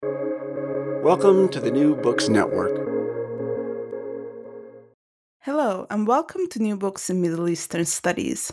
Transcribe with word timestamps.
Welcome 0.00 1.48
to 1.48 1.58
the 1.58 1.72
New 1.72 1.96
Books 1.96 2.28
Network. 2.28 2.70
Hello, 5.40 5.88
and 5.90 6.06
welcome 6.06 6.46
to 6.50 6.62
New 6.62 6.76
Books 6.76 7.10
in 7.10 7.20
Middle 7.20 7.48
Eastern 7.48 7.84
Studies. 7.84 8.52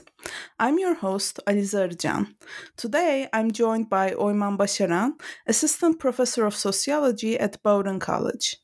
I'm 0.57 0.79
your 0.79 0.95
host, 0.95 1.39
Alize. 1.45 2.33
Today, 2.77 3.27
I'm 3.31 3.51
joined 3.51 3.91
by 3.91 4.15
Oyman 4.15 4.57
Başaran, 4.57 5.11
Assistant 5.45 5.99
Professor 5.99 6.47
of 6.47 6.55
Sociology 6.55 7.39
at 7.39 7.61
Bowdoin 7.61 7.99
College. 7.99 8.57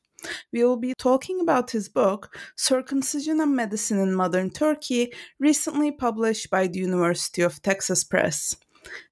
We 0.52 0.64
will 0.64 0.78
be 0.78 0.96
talking 0.98 1.40
about 1.40 1.70
his 1.70 1.88
book, 1.88 2.36
Circumcision 2.56 3.42
and 3.42 3.56
Medicine 3.56 4.00
in 4.00 4.16
Modern 4.16 4.50
Turkey, 4.50 5.14
recently 5.40 5.92
published 5.92 6.50
by 6.50 6.66
the 6.66 6.80
University 6.80 7.44
of 7.44 7.62
Texas 7.62 8.04
Press. 8.04 8.56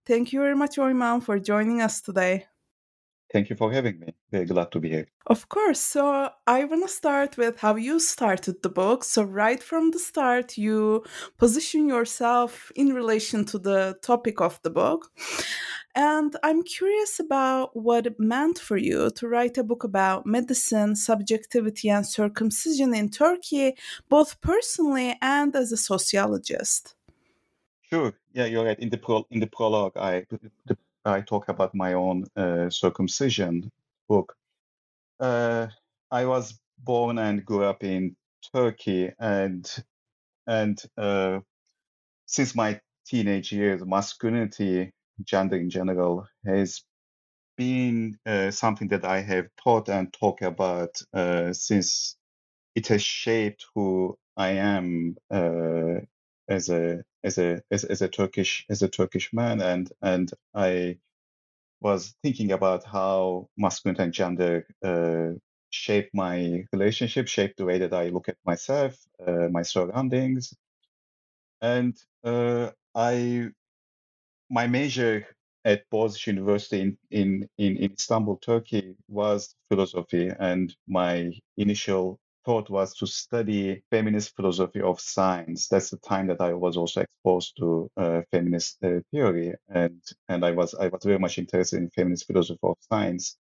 Thank 0.08 0.34
you 0.34 0.40
very 0.40 0.56
much, 0.56 0.80
Oyman, 0.80 1.22
for 1.22 1.38
joining 1.38 1.82
us 1.82 2.02
today. 2.02 2.48
Thank 3.32 3.50
you 3.52 3.56
for 3.56 3.72
having 3.72 4.00
me. 4.00 4.16
Very 4.32 4.46
glad 4.46 4.72
to 4.72 4.80
be 4.80 4.90
here. 4.90 5.08
Of 5.28 5.50
course. 5.50 5.80
So, 5.80 6.30
I 6.48 6.64
want 6.64 6.84
to 6.84 6.94
start 6.94 7.38
with 7.38 7.60
how 7.60 7.76
you 7.76 8.00
started 8.00 8.64
the 8.64 8.70
book. 8.70 9.04
So, 9.04 9.22
right 9.22 9.62
from 9.62 9.92
the 9.92 10.00
start, 10.00 10.58
you 10.58 11.04
position 11.38 11.88
yourself 11.88 12.72
in 12.76 12.94
relation 12.94 13.46
to 13.46 13.60
the 13.60 13.98
topic 14.02 14.42
of 14.42 14.60
the 14.64 14.72
book. 14.72 15.12
And 15.96 16.36
I'm 16.44 16.64
curious 16.64 17.20
about 17.20 17.76
what 17.76 18.08
it 18.08 18.20
meant 18.20 18.58
for 18.58 18.78
you 18.78 19.12
to 19.12 19.28
write 19.28 19.58
a 19.58 19.64
book 19.64 19.84
about 19.84 20.26
medicine, 20.26 20.96
subjectivity, 20.96 21.90
and 21.90 22.06
circumcision 22.06 22.96
in 22.96 23.10
Turkey, 23.10 23.76
both 24.08 24.40
personally 24.42 25.18
and 25.22 25.56
as 25.56 25.72
a 25.72 25.78
sociologist. 25.78 26.96
Sure. 27.82 28.14
Yeah, 28.34 28.46
you're 28.46 28.66
right. 28.66 28.80
In 28.80 28.90
the 28.90 28.98
pro- 28.98 29.28
in 29.32 29.40
the 29.40 29.48
prologue, 29.48 29.98
I 29.98 30.26
the, 30.66 30.78
I 31.10 31.22
talk 31.22 31.50
about 31.50 31.76
my 31.76 31.94
own 31.94 32.26
uh, 32.36 32.70
circumcision 32.70 33.72
book. 34.10 34.36
Uh, 35.20 35.68
I 36.12 36.26
was 36.26 36.60
born 36.80 37.18
and 37.20 37.46
grew 37.46 37.64
up 37.64 37.84
in 37.84 38.16
Turkey, 38.54 39.12
and 39.20 39.70
and 40.48 40.82
uh, 40.98 41.40
since 42.28 42.56
my 42.56 42.80
teenage 43.08 43.52
years, 43.52 43.84
masculinity, 43.86 44.92
gender 45.24 45.58
in 45.58 45.70
general, 45.70 46.28
has 46.46 46.84
been 47.58 48.18
uh, 48.26 48.52
something 48.52 48.88
that 48.90 49.06
I 49.06 49.22
have 49.22 49.48
taught 49.64 49.90
and 49.90 50.14
talk 50.14 50.42
about 50.42 51.02
uh, 51.14 51.54
since 51.54 52.16
it 52.76 52.88
has 52.88 53.04
shaped 53.04 53.66
who 53.76 54.18
I 54.38 54.50
am 54.52 55.18
uh, 55.32 56.02
as 56.50 56.70
a 56.70 57.04
as 57.24 57.38
a 57.38 57.62
as, 57.72 57.84
as 57.86 58.02
a 58.02 58.08
Turkish 58.10 58.66
as 58.70 58.82
a 58.84 58.90
Turkish 58.90 59.34
man, 59.34 59.62
and 59.62 59.92
and 60.02 60.32
I 60.56 60.98
was 61.82 62.16
thinking 62.24 62.52
about 62.52 62.86
how 62.86 63.50
masculinity 63.58 64.04
and 64.04 64.14
gender 64.14 64.68
uh, 64.84 65.38
shape 65.72 66.10
my 66.14 66.66
relationship, 66.74 67.28
shape 67.28 67.56
the 67.58 67.66
way 67.66 67.80
that 67.80 67.94
I 67.94 68.10
look 68.10 68.30
at 68.30 68.38
myself, 68.46 68.98
uh, 69.26 69.50
my 69.52 69.64
surroundings, 69.64 70.54
and 71.62 71.98
uh, 72.24 72.72
I 72.96 73.50
my 74.50 74.68
major 74.68 75.28
at 75.66 75.90
Boğaziçi 75.92 76.28
University 76.30 76.82
in, 76.82 76.98
in, 77.12 77.50
in 77.58 77.94
Istanbul, 77.94 78.38
Turkey, 78.38 78.96
was 79.10 79.56
philosophy, 79.70 80.32
and 80.40 80.76
my 80.88 81.34
initial 81.58 82.20
thought 82.46 82.70
was 82.70 82.96
to 82.96 83.08
study 83.08 83.84
feminist 83.92 84.36
philosophy 84.36 84.82
of 84.82 85.00
science. 85.00 85.68
That's 85.68 85.90
the 85.92 85.98
time 85.98 86.28
that 86.28 86.42
I 86.42 86.54
was 86.54 86.78
also 86.78 87.02
exposed 87.02 87.58
to 87.58 87.90
uh, 87.98 88.22
feminist 88.32 88.78
uh, 88.84 89.02
theory, 89.12 89.56
and 89.70 90.02
and 90.30 90.46
I 90.46 90.52
was 90.52 90.74
I 90.76 90.88
was 90.88 91.04
very 91.04 91.20
much 91.20 91.38
interested 91.38 91.78
in 91.78 91.90
feminist 91.90 92.28
philosophy 92.28 92.60
of 92.64 92.78
science. 92.92 93.38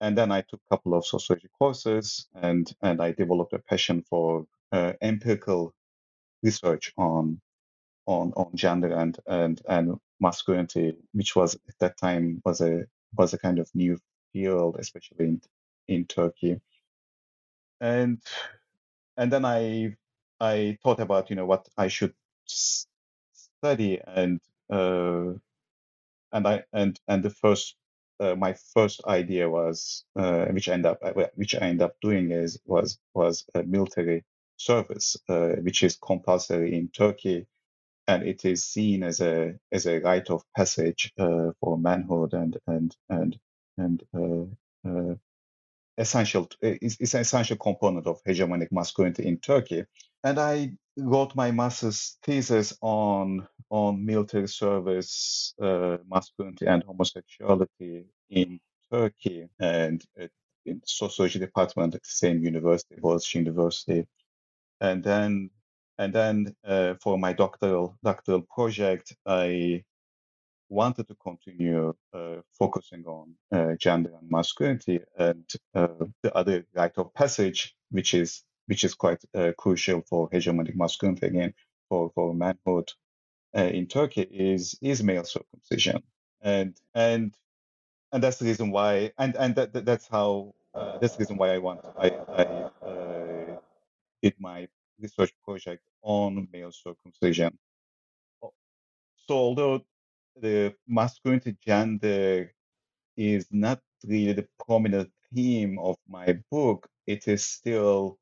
And 0.00 0.18
then 0.18 0.32
I 0.32 0.42
took 0.42 0.60
a 0.70 0.76
couple 0.76 0.94
of 0.94 1.06
sociology 1.06 1.48
courses, 1.58 2.26
and 2.34 2.72
and 2.82 3.00
I 3.02 3.12
developed 3.12 3.52
a 3.54 3.60
passion 3.60 4.02
for 4.10 4.46
uh, 4.72 4.94
empirical 5.02 5.74
research 6.42 6.92
on 6.98 7.40
on 8.06 8.32
on 8.36 8.50
gender 8.56 8.92
and 8.94 9.18
and 9.26 9.62
and 9.68 9.98
masculinity, 10.20 10.96
which 11.12 11.36
was 11.36 11.54
at 11.54 11.78
that 11.80 11.98
time 11.98 12.42
was 12.44 12.60
a 12.60 12.84
was 13.16 13.34
a 13.34 13.38
kind 13.38 13.58
of 13.58 13.70
new 13.74 13.98
field, 14.32 14.76
especially 14.78 15.26
in 15.26 15.42
in 15.88 16.06
Turkey 16.06 16.60
and 17.82 18.22
and 19.18 19.32
then 19.32 19.44
I 19.46 19.96
I 20.40 20.78
thought 20.84 21.00
about 21.00 21.30
you 21.30 21.36
know 21.36 21.46
what 21.46 21.68
I 21.78 21.88
should 21.88 22.14
study 22.46 24.00
and 24.06 24.40
uh, 24.72 25.34
and 26.32 26.46
I 26.48 26.64
and 26.72 26.98
and 27.08 27.22
the 27.24 27.30
first 27.30 27.76
uh, 28.20 28.36
my 28.36 28.54
first 28.74 29.04
idea 29.06 29.50
was 29.50 30.04
uh, 30.16 30.46
which 30.46 30.68
I 30.68 30.74
end 30.74 30.86
up 30.86 30.98
uh, 31.02 31.12
which 31.36 31.54
I 31.56 31.60
end 31.60 31.82
up 31.82 31.96
doing 32.02 32.30
is 32.32 32.60
was 32.66 32.98
was 33.14 33.46
a 33.54 33.64
military 33.64 34.24
service 34.56 35.16
uh, 35.28 35.50
which 35.62 35.82
is 35.82 35.96
compulsory 35.96 36.76
in 36.76 36.88
Turkey 36.88 37.46
and 38.08 38.22
it 38.24 38.44
is 38.44 38.64
seen 38.64 39.02
as 39.02 39.20
a 39.20 39.54
as 39.72 39.86
a 39.86 40.00
rite 40.00 40.30
of 40.30 40.44
passage 40.56 41.12
uh, 41.18 41.52
for 41.60 41.78
manhood 41.78 42.34
and 42.34 42.58
and 42.66 42.96
and 43.10 43.38
and 43.78 44.04
essential 45.98 46.48
is, 46.60 46.96
is 46.98 47.14
an 47.14 47.20
essential 47.20 47.56
component 47.56 48.06
of 48.06 48.22
hegemonic 48.24 48.68
masculinity 48.72 49.26
in 49.26 49.38
Turkey. 49.38 49.84
And 50.24 50.38
I 50.38 50.72
wrote 50.96 51.34
my 51.34 51.50
master's 51.50 52.18
thesis 52.22 52.76
on 52.80 53.46
on 53.70 54.04
military 54.04 54.48
service, 54.48 55.54
uh, 55.60 55.96
masculinity, 56.06 56.66
and 56.66 56.82
homosexuality 56.84 58.04
in 58.28 58.60
Turkey, 58.90 59.48
and 59.58 60.04
in 60.66 60.80
sociology 60.84 61.38
department 61.38 61.94
at 61.94 62.02
the 62.02 62.08
same 62.08 62.44
university, 62.44 62.96
Boğaziçi 62.96 63.36
University. 63.36 64.06
And 64.80 65.02
then 65.02 65.50
and 65.98 66.12
then 66.12 66.54
uh, 66.64 66.94
for 67.02 67.18
my 67.18 67.32
doctoral 67.32 67.96
doctoral 68.02 68.42
project, 68.42 69.14
I 69.26 69.84
wanted 70.72 71.08
to 71.08 71.14
continue 71.16 71.94
uh, 72.14 72.36
focusing 72.58 73.04
on 73.06 73.34
uh, 73.52 73.74
gender 73.78 74.12
and 74.18 74.30
masculinity 74.30 75.00
and 75.18 75.44
uh, 75.74 75.88
the 76.22 76.34
other 76.34 76.66
rite 76.74 76.98
of 76.98 77.14
passage, 77.14 77.74
which 77.90 78.14
is 78.14 78.42
which 78.66 78.84
is 78.84 78.94
quite 78.94 79.22
uh, 79.34 79.52
crucial 79.58 80.02
for 80.02 80.30
hegemonic 80.30 80.74
masculinity 80.76 81.26
again 81.26 81.54
for 81.88 82.10
for 82.14 82.34
manhood 82.34 82.90
uh, 83.56 83.62
in 83.62 83.86
Turkey 83.86 84.22
is 84.22 84.78
is 84.82 85.02
male 85.02 85.24
circumcision 85.24 86.02
and 86.42 86.76
and 86.94 87.36
and 88.12 88.22
that's 88.22 88.38
the 88.38 88.46
reason 88.46 88.70
why 88.70 89.12
and 89.18 89.36
and 89.36 89.54
that, 89.56 89.72
that 89.74 89.84
that's 89.84 90.08
how 90.08 90.54
uh, 90.74 90.98
that's 90.98 91.16
the 91.16 91.20
reason 91.24 91.36
why 91.36 91.54
I 91.54 91.58
want 91.58 91.80
I 91.98 92.08
I 92.28 93.58
did 94.22 94.34
my 94.38 94.68
research 95.00 95.32
project 95.44 95.82
on 96.02 96.48
male 96.52 96.72
circumcision. 96.72 97.58
So 99.28 99.34
although 99.34 99.84
the 100.40 100.74
masculinity 100.88 101.56
gender 101.64 102.52
is 103.16 103.46
not 103.50 103.80
really 104.06 104.32
the 104.32 104.48
prominent 104.66 105.10
theme 105.34 105.78
of 105.78 105.96
my 106.08 106.38
book, 106.50 106.88
it 107.06 107.28
is 107.28 107.44
still 107.44 108.18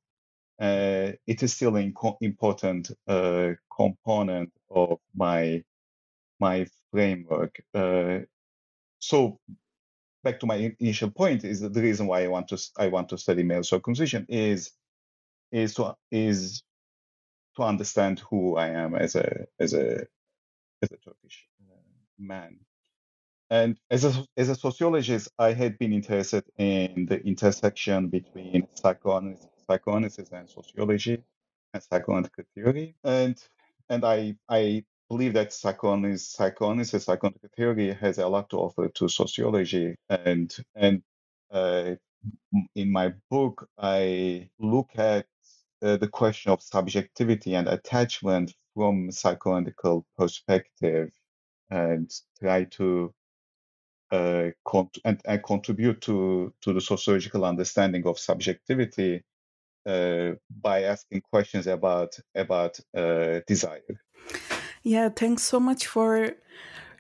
uh, 0.61 1.13
it 1.27 1.43
is 1.43 1.55
still 1.55 1.77
an 1.77 1.95
important 2.21 2.91
uh, 3.09 3.51
component 3.75 4.53
of 4.71 4.99
my 5.15 5.65
my 6.41 6.67
framework. 6.93 7.63
Uh, 7.75 8.21
so 9.01 9.39
back 10.25 10.41
to 10.41 10.47
my 10.47 10.75
initial 10.81 11.11
point 11.11 11.45
is 11.45 11.61
that 11.61 11.75
the 11.75 11.83
reason 11.83 12.07
why 12.07 12.25
I 12.25 12.29
want 12.29 12.49
to 12.49 12.59
I 12.79 12.89
want 12.89 13.11
to 13.11 13.19
study 13.19 13.43
male 13.43 13.65
circumcision 13.65 14.27
is 14.29 14.73
is 15.53 15.75
to 15.75 15.97
is 16.11 16.63
to 17.57 17.63
understand 17.63 18.21
who 18.21 18.57
I 18.57 18.69
am 18.69 18.95
as 18.95 19.17
a 19.17 19.47
as 19.61 19.75
a 19.75 20.07
as 20.83 20.91
a 20.93 20.97
Turkish 20.99 21.47
man. 22.21 22.59
And 23.51 23.79
as 23.91 24.05
a, 24.05 24.27
as 24.37 24.51
a 24.51 24.57
sociologist, 24.57 25.31
I 25.39 25.55
had 25.55 25.79
been 25.79 25.95
interested 25.95 26.45
in 26.59 27.07
the 27.09 27.21
intersection 27.25 28.09
between 28.09 28.69
psychoanalysis, 28.75 29.49
psychoanalysis 29.71 30.31
and 30.33 30.51
sociology 30.51 31.23
and 31.75 31.83
psychoanalytical 31.83 32.45
theory. 32.55 32.97
And 33.05 33.43
and 33.89 34.05
I 34.05 34.37
I 34.51 34.85
believe 35.09 35.35
that 35.35 35.55
psychoanalysis, 35.55 36.29
psychoanalysis, 36.33 37.07
psychoanalytical 37.07 37.55
theory 37.57 37.95
has 37.95 38.19
a 38.19 38.29
lot 38.29 38.51
to 38.51 38.59
offer 38.59 38.91
to 38.91 39.09
sociology. 39.09 39.97
And 40.11 40.55
and 40.77 41.03
uh, 41.53 41.97
in 42.77 42.93
my 42.93 43.15
book, 43.31 43.69
I 43.79 44.51
look 44.61 44.91
at 44.97 45.27
uh, 45.83 45.97
the 45.99 46.09
question 46.09 46.53
of 46.53 46.63
subjectivity 46.63 47.55
and 47.55 47.69
attachment 47.69 48.55
from 48.75 49.11
psychoanalytical 49.11 50.05
perspective 50.19 51.11
and 51.71 52.11
try 52.41 52.65
to 52.65 53.13
uh, 54.13 54.51
and, 55.05 55.21
and, 55.25 55.43
contribute 55.45 56.01
to, 56.01 56.53
to 56.63 56.73
the 56.73 56.81
sociological 56.81 57.45
understanding 57.45 58.05
of 58.07 58.19
subjectivity 58.19 59.23
uh, 59.87 60.33
by 60.61 60.83
asking 60.83 61.21
questions 61.21 61.67
about 61.67 62.19
about 62.35 62.79
uh, 62.97 63.41
desire. 63.47 64.01
Yeah, 64.83 65.11
thanks 65.11 65.43
so 65.43 65.61
much 65.61 65.87
for 65.87 66.33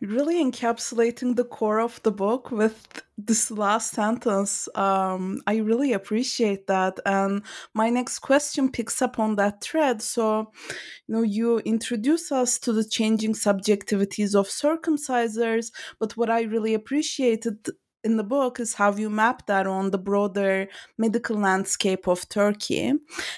really 0.01 0.43
encapsulating 0.43 1.37
the 1.37 1.45
core 1.45 1.81
of 1.81 2.03
the 2.03 2.11
book 2.11 2.51
with 2.51 3.03
this 3.19 3.51
last 3.51 3.93
sentence. 3.93 4.69
Um, 4.75 5.43
I 5.47 5.57
really 5.57 5.93
appreciate 5.93 6.67
that. 6.69 6.99
And 7.05 7.43
my 7.75 7.91
next 7.91 8.21
question 8.21 8.73
picks 8.73 9.03
up 9.03 9.19
on 9.19 9.37
that 9.37 9.63
thread. 9.63 10.01
So, 10.01 10.51
you 11.07 11.15
know, 11.15 11.23
you 11.23 11.59
introduce 11.61 12.33
us 12.33 12.59
to 12.61 12.73
the 12.73 12.85
changing 12.85 13.35
subjectivities 13.35 14.35
of 14.35 14.49
circumcisers, 14.49 15.71
but 15.99 16.17
what 16.17 16.31
I 16.31 16.43
really 16.43 16.75
appreciated 16.75 17.69
in 18.03 18.17
the 18.17 18.25
book 18.25 18.61
is 18.61 18.75
how 18.75 18.95
you 18.95 19.11
map 19.11 19.47
that 19.47 19.67
on 19.67 19.91
the 19.91 19.99
broader 19.99 20.69
medical 20.97 21.37
landscape 21.37 22.09
of 22.09 22.29
Turkey. 22.29 22.93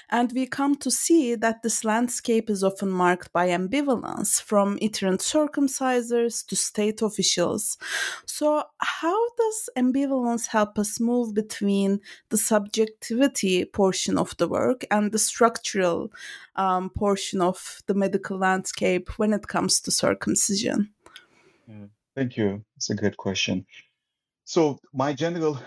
And 0.09 0.31
we 0.31 0.45
come 0.47 0.75
to 0.77 0.91
see 0.91 1.35
that 1.35 1.63
this 1.63 1.83
landscape 1.83 2.49
is 2.49 2.63
often 2.63 2.89
marked 2.89 3.31
by 3.33 3.49
ambivalence 3.49 4.41
from 4.41 4.77
itinerant 4.81 5.21
circumcisers 5.21 6.45
to 6.47 6.55
state 6.55 7.01
officials. 7.01 7.77
So, 8.25 8.63
how 8.79 9.29
does 9.35 9.69
ambivalence 9.77 10.47
help 10.47 10.79
us 10.79 10.99
move 10.99 11.33
between 11.33 11.99
the 12.29 12.37
subjectivity 12.37 13.65
portion 13.65 14.17
of 14.17 14.35
the 14.37 14.47
work 14.47 14.85
and 14.89 15.11
the 15.11 15.19
structural 15.19 16.11
um, 16.55 16.89
portion 16.89 17.41
of 17.41 17.81
the 17.87 17.93
medical 17.93 18.37
landscape 18.37 19.17
when 19.17 19.33
it 19.33 19.47
comes 19.47 19.81
to 19.81 19.91
circumcision? 19.91 20.93
Yeah, 21.67 21.85
thank 22.15 22.37
you. 22.37 22.63
It's 22.77 22.89
a 22.89 22.95
good 22.95 23.17
question. 23.17 23.65
So 24.45 24.79
my 24.93 25.13
general 25.13 25.59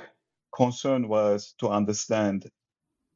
concern 0.55 1.09
was 1.09 1.55
to 1.59 1.69
understand 1.69 2.47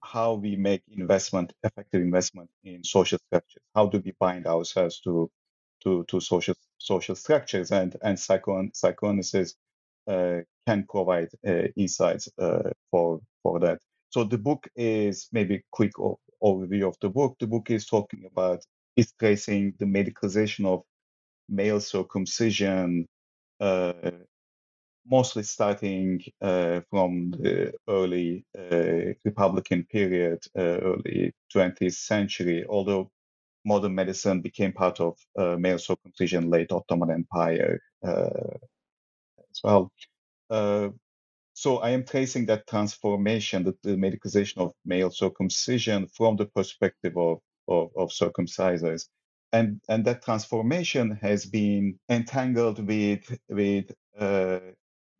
how 0.02 0.34
we 0.34 0.56
make 0.56 0.82
investment, 0.90 1.52
effective 1.64 2.02
investment 2.02 2.50
in 2.64 2.84
social 2.84 3.18
structures. 3.28 3.62
How 3.74 3.86
do 3.88 4.02
we 4.04 4.12
bind 4.20 4.46
ourselves 4.46 5.00
to 5.02 5.30
to, 5.84 6.04
to 6.08 6.20
social 6.20 6.54
social 6.78 7.16
structures 7.16 7.72
and 7.72 7.96
and 8.02 8.18
psycho, 8.18 8.68
psychoanalysis 8.74 9.54
uh, 10.08 10.38
can 10.66 10.86
provide 10.88 11.30
uh, 11.46 11.68
insights 11.76 12.28
uh, 12.38 12.70
for 12.90 13.20
for 13.42 13.60
that. 13.60 13.80
So 14.10 14.24
the 14.24 14.38
book 14.38 14.68
is 14.76 15.28
maybe 15.32 15.62
quick 15.72 15.92
overview 16.42 16.88
of 16.88 16.96
the 17.00 17.10
book. 17.10 17.36
The 17.40 17.48
book 17.48 17.70
is 17.70 17.86
talking 17.86 18.24
about 18.26 18.64
is 18.96 19.12
tracing 19.20 19.74
the 19.78 19.86
medicalization 19.86 20.66
of 20.66 20.82
male 21.48 21.80
circumcision 21.80 23.06
uh, 23.60 23.92
mostly 25.06 25.42
starting 25.42 26.22
uh, 26.40 26.80
from 26.90 27.30
the 27.32 27.72
early 27.88 28.44
uh, 28.58 29.14
Republican 29.24 29.84
period, 29.84 30.38
uh, 30.56 30.60
early 30.60 31.32
20th 31.54 31.94
century, 31.94 32.64
although 32.68 33.10
modern 33.64 33.94
medicine 33.94 34.40
became 34.40 34.72
part 34.72 35.00
of 35.00 35.18
uh, 35.38 35.56
male 35.56 35.78
circumcision 35.78 36.50
late 36.50 36.72
Ottoman 36.72 37.10
Empire 37.10 37.80
uh, 38.02 38.56
as 39.50 39.60
well. 39.62 39.92
So 41.52 41.78
I 41.78 41.90
am 41.90 42.04
tracing 42.04 42.46
that 42.46 42.66
transformation, 42.66 43.64
the, 43.64 43.76
the 43.82 43.96
medicalization 43.96 44.58
of 44.58 44.72
male 44.86 45.10
circumcision 45.10 46.06
from 46.06 46.36
the 46.36 46.46
perspective 46.46 47.16
of, 47.18 47.40
of, 47.68 47.90
of 47.96 48.08
circumcisers 48.10 49.08
and 49.52 49.80
and 49.88 50.04
that 50.04 50.22
transformation 50.22 51.18
has 51.20 51.44
been 51.46 51.98
entangled 52.08 52.86
with 52.86 53.38
with 53.48 53.90
uh, 54.18 54.60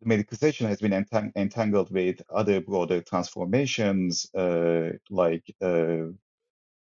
medicalization 0.06 0.68
has 0.68 0.80
been 0.80 0.92
entang- 0.92 1.32
entangled 1.36 1.90
with 1.92 2.22
other 2.30 2.60
broader 2.60 3.02
transformations, 3.02 4.26
uh, 4.34 4.90
like 5.10 5.44
uh, 5.62 6.08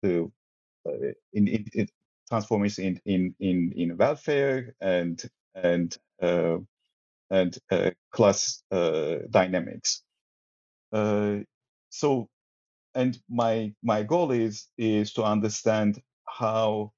the 0.04 0.32
uh, 0.88 0.92
in, 1.34 1.48
in, 1.48 1.66
in 1.74 1.88
transformation 2.30 3.02
in, 3.06 3.36
in 3.40 3.74
in 3.76 3.98
welfare 3.98 4.76
and 4.82 5.24
and 5.56 5.98
uh, 6.22 6.58
and 7.32 7.58
uh, 7.72 7.92
class 8.12 8.64
dynamics. 9.32 10.04
so, 11.90 12.30
and 12.96 13.20
my 13.30 13.74
my 13.84 14.04
goal 14.04 14.32
is 14.32 14.68
is 14.78 15.14
to 15.14 15.24
understand 15.24 16.02
how 16.28 16.92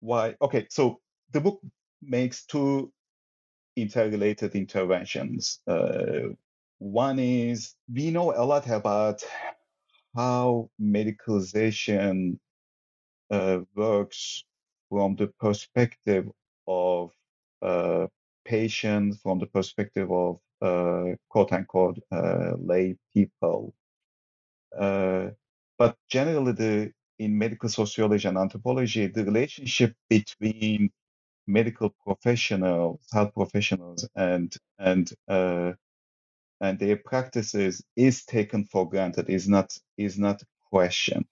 why. 0.00 0.36
Okay, 0.42 0.66
so 0.70 1.00
the 1.32 1.40
book 1.40 1.60
makes 2.02 2.46
two 2.46 2.92
interrelated 3.76 4.54
interventions. 4.54 5.60
Uh, 5.66 6.34
one 6.78 7.18
is 7.18 7.74
we 7.92 8.10
know 8.10 8.32
a 8.32 8.44
lot 8.44 8.68
about 8.68 9.22
how 10.14 10.68
medicalization 10.80 12.38
uh, 13.30 13.60
works 13.74 14.44
from 14.90 15.16
the 15.16 15.28
perspective 15.40 16.28
of 16.66 17.12
uh, 17.62 18.06
patients, 18.44 19.20
from 19.22 19.38
the 19.38 19.46
perspective 19.46 20.10
of 20.10 20.38
uh, 20.60 21.14
quote 21.28 21.52
unquote 21.52 21.98
uh, 22.10 22.52
lay 22.58 22.96
people. 23.14 23.74
Uh, 24.78 25.30
but 25.78 25.96
generally, 26.08 26.52
the 26.52 26.92
in 27.18 27.38
medical 27.38 27.68
sociology 27.68 28.26
and 28.28 28.36
anthropology, 28.36 29.06
the 29.06 29.24
relationship 29.24 29.94
between 30.08 30.90
medical 31.46 31.94
professionals, 32.04 33.00
health 33.12 33.34
professionals, 33.34 34.08
and 34.14 34.54
and 34.78 35.12
uh, 35.28 35.72
and 36.60 36.78
their 36.78 36.96
practices 36.96 37.82
is 37.96 38.24
taken 38.24 38.64
for 38.64 38.88
granted, 38.88 39.28
is 39.28 39.48
not 39.48 39.76
is 39.96 40.18
not 40.18 40.42
questioned. 40.70 41.26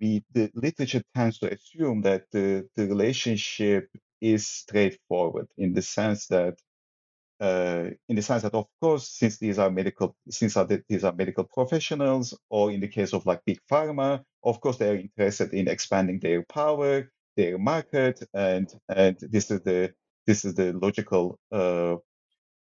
We, 0.00 0.24
the 0.32 0.50
literature 0.54 1.02
tends 1.14 1.38
to 1.40 1.52
assume 1.52 2.02
that 2.02 2.24
the, 2.32 2.66
the 2.76 2.86
relationship 2.86 3.90
is 4.20 4.46
straightforward 4.46 5.48
in 5.58 5.74
the 5.74 5.82
sense 5.82 6.28
that 6.28 6.58
uh, 7.40 7.90
in 8.08 8.16
the 8.16 8.22
sense 8.22 8.42
that, 8.42 8.54
of 8.54 8.66
course, 8.80 9.08
since 9.08 9.38
these 9.38 9.58
are 9.58 9.70
medical, 9.70 10.14
since 10.30 10.56
are 10.56 10.64
the, 10.64 10.82
these 10.88 11.02
are 11.04 11.12
medical 11.12 11.44
professionals, 11.44 12.38
or 12.50 12.70
in 12.70 12.80
the 12.80 12.88
case 12.88 13.12
of 13.12 13.26
like 13.26 13.44
big 13.44 13.58
pharma, 13.70 14.22
of 14.44 14.60
course, 14.60 14.78
they 14.78 14.90
are 14.90 14.96
interested 14.96 15.52
in 15.52 15.68
expanding 15.68 16.20
their 16.20 16.44
power, 16.44 17.10
their 17.36 17.58
market, 17.58 18.22
and 18.34 18.72
and 18.88 19.16
this 19.20 19.50
is 19.50 19.60
the 19.62 19.92
this 20.26 20.44
is 20.44 20.54
the 20.54 20.72
logical. 20.72 21.38
Uh, 21.50 21.96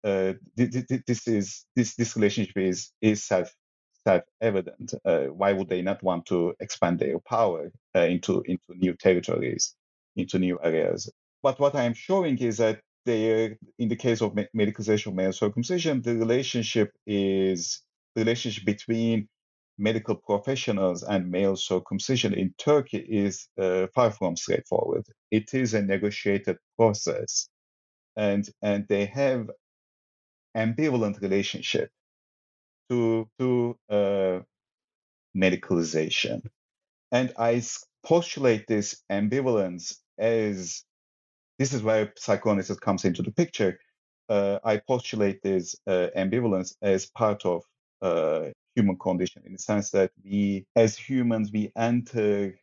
uh, 0.02 0.32
this 0.56 1.26
is 1.26 1.66
this 1.76 1.94
this 1.96 2.16
relationship 2.16 2.56
is 2.56 2.92
is 3.02 3.24
self 3.24 3.52
self 4.06 4.22
evident. 4.40 4.94
Uh, 5.04 5.24
why 5.26 5.52
would 5.52 5.68
they 5.68 5.82
not 5.82 6.02
want 6.02 6.26
to 6.26 6.54
expand 6.60 6.98
their 6.98 7.18
power 7.18 7.70
uh, 7.96 8.00
into 8.00 8.42
into 8.46 8.64
new 8.70 8.94
territories, 8.94 9.74
into 10.16 10.38
new 10.38 10.58
areas? 10.62 11.10
But 11.42 11.58
what 11.60 11.74
I 11.74 11.84
am 11.84 11.94
showing 11.94 12.38
is 12.38 12.58
that 12.58 12.80
they, 13.06 13.56
in 13.78 13.88
the 13.88 13.96
case 13.96 14.20
of 14.20 14.34
medicalization 14.54 15.08
of 15.08 15.14
male 15.14 15.32
circumcision, 15.32 16.02
the 16.02 16.16
relationship 16.16 16.92
is 17.06 17.82
the 18.14 18.22
relationship 18.22 18.64
between 18.64 19.28
medical 19.80 20.16
professionals 20.16 21.02
and 21.02 21.30
male 21.30 21.56
circumcision 21.56 22.34
in 22.34 22.54
Turkey 22.58 22.98
is 22.98 23.48
uh, 23.58 23.86
far 23.94 24.12
from 24.12 24.36
straightforward. 24.36 25.06
It 25.30 25.54
is 25.54 25.74
a 25.74 25.82
negotiated 25.82 26.58
process, 26.78 27.48
and 28.16 28.48
and 28.62 28.86
they 28.88 29.06
have 29.06 29.50
ambivalent 30.56 31.20
relationship 31.22 31.90
to 32.90 33.28
to 33.38 33.76
uh, 33.90 34.40
medicalization, 35.36 36.42
and 37.12 37.32
I 37.38 37.62
postulate 38.04 38.66
this 38.68 39.02
ambivalence 39.10 39.96
as 40.18 40.84
this 41.58 41.74
is 41.74 41.82
where 41.82 42.12
psychoanalysis 42.16 42.78
comes 42.78 43.04
into 43.04 43.22
the 43.22 43.32
picture. 43.32 43.78
Uh, 44.28 44.58
I 44.64 44.78
postulate 44.78 45.42
this 45.42 45.76
uh, 45.86 46.08
ambivalence 46.16 46.74
as 46.82 47.06
part 47.06 47.44
of 47.44 47.62
uh, 48.02 48.46
human 48.74 48.96
condition 48.98 49.42
in 49.46 49.52
the 49.52 49.58
sense 49.58 49.90
that 49.90 50.10
we, 50.24 50.66
as 50.76 50.96
humans, 50.96 51.50
we 51.52 51.72
enter 51.76 52.58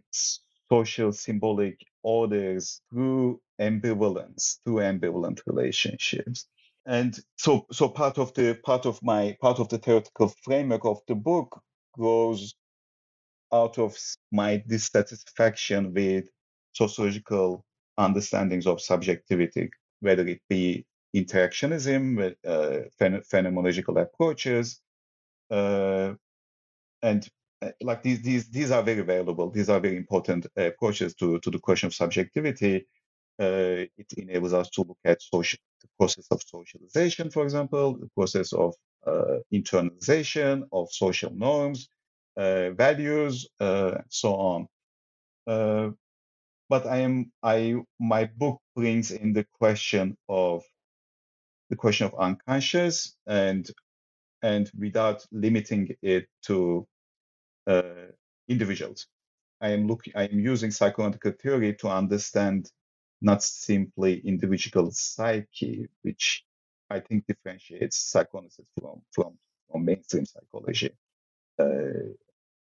social 0.72 1.12
symbolic 1.12 1.86
orders 2.04 2.82
through 2.90 3.40
ambivalence, 3.60 4.58
through 4.64 4.78
ambivalent 4.78 5.42
relationships. 5.46 6.48
And 6.86 7.18
so, 7.38 7.66
so 7.72 7.90
part 7.90 8.18
of 8.18 8.34
the 8.34 8.54
part 8.64 8.86
of 8.86 9.02
my 9.04 9.38
part 9.42 9.60
of 9.60 9.68
the 9.70 9.78
theoretical 9.78 10.34
framework 10.44 10.86
of 10.86 11.02
the 11.08 11.16
book 11.16 11.62
grows 11.94 12.56
out 13.54 13.78
of 13.78 13.98
my 14.32 14.64
dissatisfaction 14.68 15.94
with 15.94 16.26
sociological 16.74 17.66
understandings 17.98 18.68
of 18.68 18.82
subjectivity, 18.82 19.70
whether 20.02 20.26
it 20.28 20.42
be 20.50 20.86
interactionism, 21.16 22.36
uh, 22.46 22.80
phenomenological 23.00 24.02
approaches, 24.02 24.82
and 25.50 27.30
uh, 27.62 27.72
like 27.82 28.04
these, 28.04 28.22
these, 28.22 28.50
these 28.50 28.72
are 28.72 28.84
very 28.84 29.02
valuable. 29.02 29.50
These 29.50 29.70
are 29.70 29.80
very 29.80 29.98
important 29.98 30.46
approaches 30.56 31.16
to, 31.16 31.40
to 31.40 31.50
the 31.50 31.60
question 31.60 31.88
of 31.88 31.94
subjectivity. 31.94 32.88
Uh, 33.40 33.86
it 33.98 34.14
enables 34.18 34.54
us 34.54 34.70
to 34.72 34.82
look 34.82 34.98
at 35.06 35.22
social, 35.22 35.60
the 35.82 35.88
process 35.98 36.28
of 36.32 36.42
socialization, 36.44 37.30
for 37.30 37.44
example, 37.44 37.98
the 37.98 38.10
process 38.16 38.54
of 38.54 38.74
uh, 39.06 39.38
internalization 39.54 40.64
of 40.72 40.92
social 40.92 41.32
norms, 41.34 41.90
uh, 42.36 42.72
values, 42.72 43.48
so 44.10 44.36
on. 44.36 44.68
but 46.70 46.86
I 46.86 46.98
am, 46.98 47.32
I, 47.42 47.76
my 48.00 48.26
book 48.26 48.60
brings 48.76 49.12
in 49.12 49.34
the 49.34 49.46
question 49.60 50.18
of 50.28 50.64
the 51.70 51.76
question 51.76 52.08
of 52.08 52.16
unconscious 52.20 53.16
and 53.26 53.70
and 54.42 54.72
without 54.78 55.26
limiting 55.32 55.96
it 56.02 56.28
to 56.44 56.88
uh, 57.68 58.12
individuals. 58.48 59.08
I 59.62 59.70
am 59.70 59.88
looking. 59.88 60.14
I 60.16 60.26
am 60.26 60.40
using 60.40 60.70
psychoanalytical 60.70 61.40
theory 61.40 61.74
to 61.76 61.90
understand 61.90 62.72
not 63.22 63.42
simply 63.42 64.20
individual 64.20 64.92
psyche, 64.92 65.88
which 66.04 66.46
I 66.90 67.00
think 67.00 67.26
differentiates 67.28 67.98
psychoanalysis 67.98 68.66
from 68.80 69.02
from, 69.12 69.38
from 69.72 69.86
mainstream 69.86 70.26
psychology. 70.26 70.92
Uh, 71.60 72.14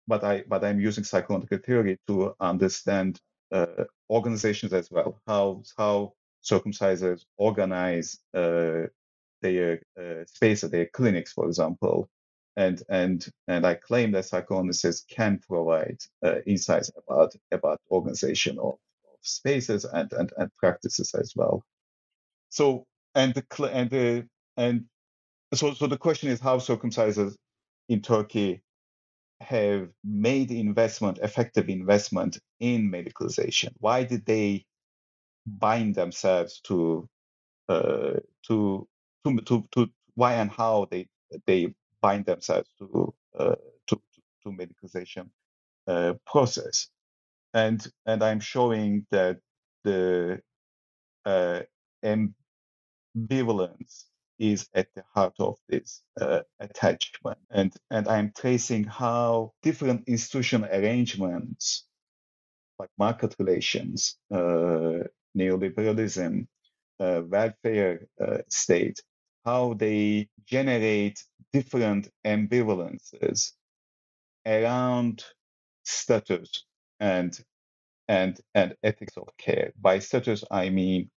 but 0.06 0.24
I 0.24 0.44
but 0.48 0.64
I'm 0.64 0.80
using 0.80 1.04
psychoanalytical 1.04 1.64
theory 1.64 1.98
to 2.06 2.34
understand 2.40 3.20
uh, 3.52 3.84
organizations 4.08 4.72
as 4.72 4.90
well. 4.90 5.20
How 5.26 5.62
how 5.76 6.14
circumcisers 6.44 7.24
organize 7.36 8.18
uh, 8.34 8.86
their 9.42 9.80
uh, 10.00 10.24
space 10.26 10.64
at 10.64 10.70
their 10.70 10.86
clinics, 10.86 11.32
for 11.32 11.46
example. 11.46 12.08
And, 12.56 12.82
and, 12.88 13.24
and 13.46 13.64
I 13.64 13.74
claim 13.74 14.12
that 14.12 14.24
psychoanalysis 14.24 15.04
can 15.08 15.40
provide 15.48 15.98
uh, 16.24 16.40
insights 16.46 16.90
about, 16.96 17.34
about 17.52 17.80
organization 17.90 18.58
of, 18.58 18.74
of 18.74 19.18
spaces 19.22 19.84
and, 19.84 20.12
and, 20.12 20.32
and 20.36 20.50
practices 20.56 21.14
as 21.14 21.34
well. 21.36 21.62
So, 22.48 22.86
and 23.14 23.34
the, 23.34 23.70
and 23.72 23.90
the, 23.90 24.28
and 24.56 24.84
so, 25.54 25.72
so 25.74 25.86
the 25.86 25.98
question 25.98 26.30
is 26.30 26.40
how 26.40 26.58
circumcisers 26.58 27.34
in 27.88 28.00
Turkey 28.00 28.62
have 29.40 29.88
made 30.04 30.50
investment, 30.50 31.18
effective 31.18 31.68
investment 31.68 32.38
in 32.58 32.90
medicalization? 32.90 33.70
Why 33.78 34.02
did 34.02 34.26
they 34.26 34.64
bind 35.46 35.94
themselves 35.94 36.60
to 36.64 37.08
uh, 37.68 38.14
to 38.46 38.88
to, 39.24 39.38
to, 39.42 39.64
to 39.74 39.90
why 40.14 40.34
and 40.34 40.50
how 40.50 40.88
they 40.90 41.08
they 41.46 41.74
bind 42.02 42.26
themselves 42.26 42.68
to 42.78 43.14
uh, 43.38 43.56
to, 43.88 44.00
to 44.44 44.50
medicalization 44.50 45.28
uh, 45.88 46.14
process, 46.26 46.88
and 47.54 47.86
and 48.06 48.22
I'm 48.24 48.40
showing 48.40 49.06
that 49.12 49.38
the 49.84 50.40
uh, 51.26 51.60
ambivalence 53.16 54.04
is 54.38 54.68
at 54.74 54.88
the 54.94 55.04
heart 55.14 55.34
of 55.40 55.58
this 55.68 56.02
uh, 56.20 56.42
attachment, 56.60 57.38
and 57.50 57.72
and 57.90 58.08
I'm 58.08 58.32
tracing 58.36 58.84
how 58.84 59.52
different 59.62 60.04
institutional 60.08 60.70
arrangements 60.70 61.84
like 62.80 62.90
market 62.98 63.36
relations, 63.40 64.16
uh, 64.32 65.04
neoliberalism, 65.38 66.46
uh, 67.00 67.22
welfare 67.28 68.06
state 68.50 69.00
how 69.48 69.74
they 69.74 70.28
generate 70.46 71.18
different 71.52 72.10
ambivalences 72.26 73.52
around 74.46 75.24
status 75.84 76.48
and 77.00 77.32
and 78.08 78.40
and 78.54 78.74
ethics 78.82 79.16
of 79.16 79.28
care. 79.38 79.72
By 79.80 80.00
status, 80.00 80.44
I 80.50 80.70
mean 80.70 81.10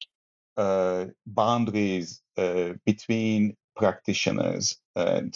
uh, 0.57 1.07
boundaries 1.27 2.23
uh, 2.37 2.75
between 2.85 3.57
practitioners 3.77 4.79
and 4.97 5.33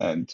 and 0.00 0.26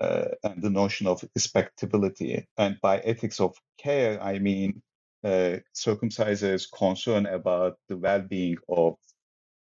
uh, 0.00 0.28
and 0.44 0.62
the 0.62 0.70
notion 0.82 1.06
of 1.06 1.24
respectability. 1.34 2.46
And 2.56 2.72
by 2.80 2.98
ethics 3.00 3.40
of 3.40 3.52
care, 3.78 4.22
I 4.22 4.38
mean 4.38 4.82
uh, 5.24 5.56
circumcisers' 5.74 6.66
concern 6.82 7.26
about 7.26 7.74
the 7.88 7.98
well-being 7.98 8.58
of 8.68 8.94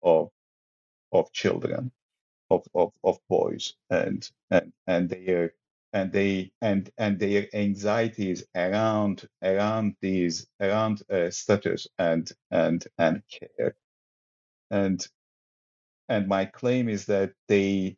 of 0.03 0.29
of 1.13 1.31
children, 1.33 1.91
of, 2.51 2.67
of, 2.75 2.93
of 3.03 3.19
boys, 3.29 3.75
and 3.89 4.29
and 4.51 4.73
and 4.87 5.09
their 5.09 5.53
and 5.93 6.11
they 6.13 6.51
and 6.61 6.91
and 6.97 7.19
their 7.19 7.47
anxieties 7.53 8.45
around 8.55 9.27
around 9.43 9.95
these 10.01 10.47
around 10.61 11.03
uh, 11.11 11.31
status 11.31 11.87
and 11.99 12.31
and 12.51 12.85
and 12.99 13.23
care, 13.31 13.75
and 14.71 15.07
and 16.09 16.27
my 16.27 16.45
claim 16.45 16.89
is 16.89 17.05
that 17.07 17.33
they 17.47 17.97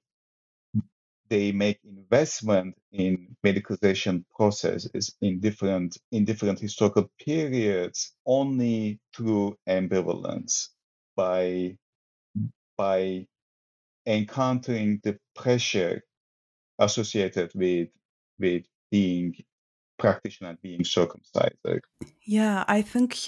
they 1.30 1.52
make 1.52 1.80
investment 1.84 2.76
in 2.92 3.36
medicalization 3.46 4.24
processes 4.36 5.16
in 5.22 5.40
different 5.40 5.98
in 6.12 6.26
different 6.26 6.60
historical 6.60 7.12
periods 7.20 8.14
only 8.26 9.00
through 9.16 9.58
ambivalence 9.68 10.70
by 11.16 11.78
by 12.82 13.28
encountering 14.08 15.00
the 15.04 15.16
pressure 15.36 16.02
associated 16.80 17.52
with 17.54 17.90
with 18.40 18.64
being 18.90 19.36
practitioner 20.00 20.58
being 20.64 20.84
circumcised. 20.84 21.60
Yeah, 22.26 22.66
I 22.68 22.82
think 22.82 23.20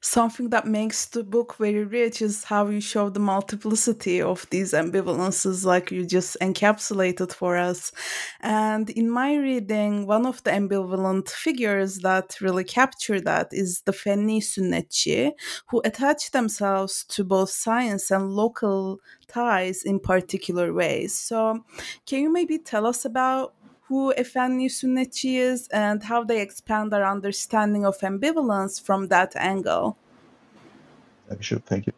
something 0.00 0.48
that 0.50 0.66
makes 0.66 1.06
the 1.06 1.22
book 1.22 1.56
very 1.56 1.84
rich 1.84 2.22
is 2.22 2.44
how 2.44 2.66
you 2.68 2.80
show 2.80 3.10
the 3.10 3.20
multiplicity 3.20 4.20
of 4.22 4.46
these 4.50 4.72
ambivalences, 4.72 5.64
like 5.64 5.90
you 5.90 6.06
just 6.06 6.36
encapsulated 6.40 7.32
for 7.32 7.56
us. 7.56 7.92
And 8.40 8.88
in 8.90 9.10
my 9.10 9.36
reading, 9.36 10.06
one 10.06 10.26
of 10.26 10.42
the 10.42 10.50
ambivalent 10.50 11.28
figures 11.28 11.98
that 11.98 12.40
really 12.40 12.64
capture 12.64 13.20
that 13.20 13.48
is 13.52 13.82
the 13.82 13.92
Fenni 13.92 14.40
Sünnetçi, 14.40 15.32
who 15.68 15.82
attach 15.84 16.30
themselves 16.30 17.04
to 17.04 17.24
both 17.24 17.50
science 17.50 18.10
and 18.10 18.30
local 18.30 19.00
ties 19.28 19.82
in 19.82 20.00
particular 20.00 20.72
ways. 20.72 21.14
So, 21.14 21.64
can 22.06 22.22
you 22.22 22.32
maybe 22.32 22.58
tell 22.58 22.86
us 22.86 23.04
about 23.04 23.54
who 23.90 24.14
Efendi 24.16 24.68
Sünnetçi 24.70 25.40
is 25.40 25.66
and 25.72 26.00
how 26.04 26.22
they 26.22 26.40
expand 26.40 26.94
our 26.94 27.04
understanding 27.04 27.84
of 27.84 27.98
ambivalence 27.98 28.80
from 28.80 29.08
that 29.08 29.34
angle. 29.34 29.96
Sure, 31.40 31.58
thank 31.58 31.88
you. 31.88 31.92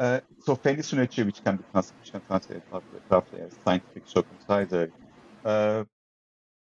Uh, 0.00 0.20
so 0.40 0.56
Fenni 0.56 0.82
Sünnetçi, 0.82 1.24
which 1.24 1.42
can 1.44 1.56
be 1.56 1.64
translated 1.72 2.62
roughly 3.08 3.40
as 3.40 3.52
scientific 3.64 4.04
circumciser, 4.06 4.90
uh, 5.44 5.84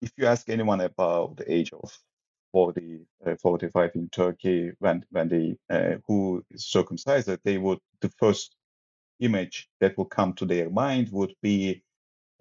if 0.00 0.12
you 0.16 0.26
ask 0.26 0.48
anyone 0.48 0.80
about 0.80 1.36
the 1.36 1.52
age 1.52 1.72
of 1.72 1.98
40, 2.52 3.00
uh, 3.26 3.34
45 3.42 3.90
in 3.96 4.08
Turkey, 4.10 4.70
when 4.78 5.04
when 5.10 5.28
they 5.28 5.56
uh, 5.70 5.98
who 6.06 6.44
is 6.50 6.66
circumcised, 6.66 7.28
they 7.44 7.58
would 7.58 7.78
the 8.00 8.10
first 8.18 8.54
image 9.18 9.68
that 9.80 9.96
will 9.98 10.04
come 10.04 10.32
to 10.34 10.44
their 10.44 10.70
mind 10.70 11.08
would 11.10 11.34
be 11.42 11.82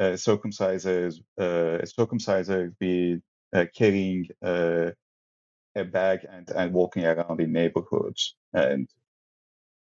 uh, 0.02 0.14
circumcisers, 0.14 1.22
uh, 1.38 2.70
be 2.80 3.22
uh, 3.54 3.66
carrying 3.76 4.28
a 4.42 5.84
bag 5.86 6.26
and, 6.30 6.50
and 6.50 6.74
walking 6.74 7.06
around 7.06 7.40
in 7.40 7.52
neighborhoods. 7.52 8.36
And 8.54 8.90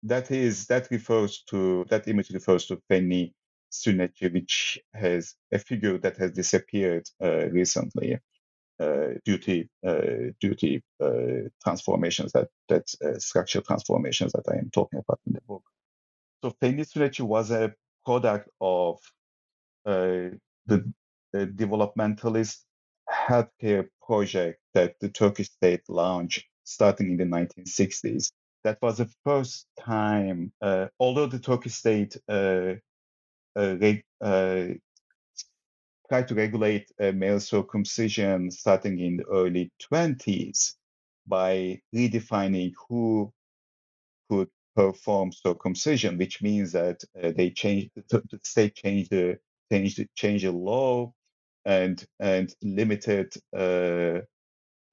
that 0.04 0.32
is 0.32 0.68
that 0.68 0.88
refers 0.90 1.44
to 1.50 1.86
that 1.90 2.08
image 2.08 2.30
refers 2.30 2.66
to 2.68 2.82
Fenni 2.90 3.34
Sünnetçi, 3.72 4.32
which 4.32 4.80
has 4.94 5.36
a 5.52 5.60
figure 5.60 5.98
that 5.98 6.18
has 6.18 6.32
disappeared 6.32 7.06
uh, 7.22 7.50
recently 7.50 8.18
uh, 8.80 9.08
due 9.26 9.38
to 9.38 9.66
uh, 9.86 10.32
due 10.40 10.56
to 10.56 10.80
transformations 11.62 12.32
that 12.32 12.48
that 12.70 12.88
structural 13.22 13.66
transformations 13.66 14.32
that 14.32 14.48
I 14.50 14.60
am 14.60 14.70
talking 14.72 15.00
about 15.00 15.20
in 15.28 15.34
the 15.34 15.42
book. 15.42 15.64
So 16.42 16.52
Fenni 16.52 16.86
Sünnetçi 16.86 17.22
was 17.22 17.52
a 17.52 17.74
product 18.06 18.50
of 18.62 19.00
the, 19.86 20.40
the 21.34 21.48
developmentalist 21.48 22.58
healthcare 23.10 23.88
project 24.06 24.60
that 24.74 24.96
the 25.00 25.10
Turkish 25.10 25.50
state 25.50 25.82
launched 25.88 26.46
starting 26.64 27.12
in 27.12 27.18
the 27.18 27.24
1960s. 27.24 28.32
That 28.64 28.80
was 28.82 28.98
the 28.98 29.10
first 29.24 29.68
time, 29.80 30.52
uh, 30.62 30.88
although 31.00 31.28
the 31.28 31.40
Turkish 31.40 31.76
state 31.76 32.18
uh, 32.28 32.74
uh, 33.56 33.76
uh 34.22 34.68
tried 36.10 36.28
to 36.28 36.36
regulate 36.36 36.92
male 37.00 37.40
circumcision 37.40 38.52
starting 38.52 39.00
in 39.00 39.18
the 39.18 39.26
early 39.26 39.72
20s 39.92 40.74
by 41.28 41.82
redefining 41.96 42.72
who 42.88 43.32
could 44.30 44.50
perform 44.76 45.32
circumcision, 45.32 46.18
which 46.18 46.42
means 46.42 46.72
that 46.74 47.04
uh, 47.24 47.32
they 47.36 47.50
changed 47.50 47.90
the, 47.96 48.22
the 48.30 48.40
state 48.44 48.76
changed 48.76 49.12
the 49.12 49.38
changed 49.72 49.98
the, 49.98 50.08
changed 50.16 50.46
the 50.46 50.52
law 50.52 51.12
and 51.66 52.06
and 52.20 52.54
limited 52.62 53.34
uh, 53.58 54.20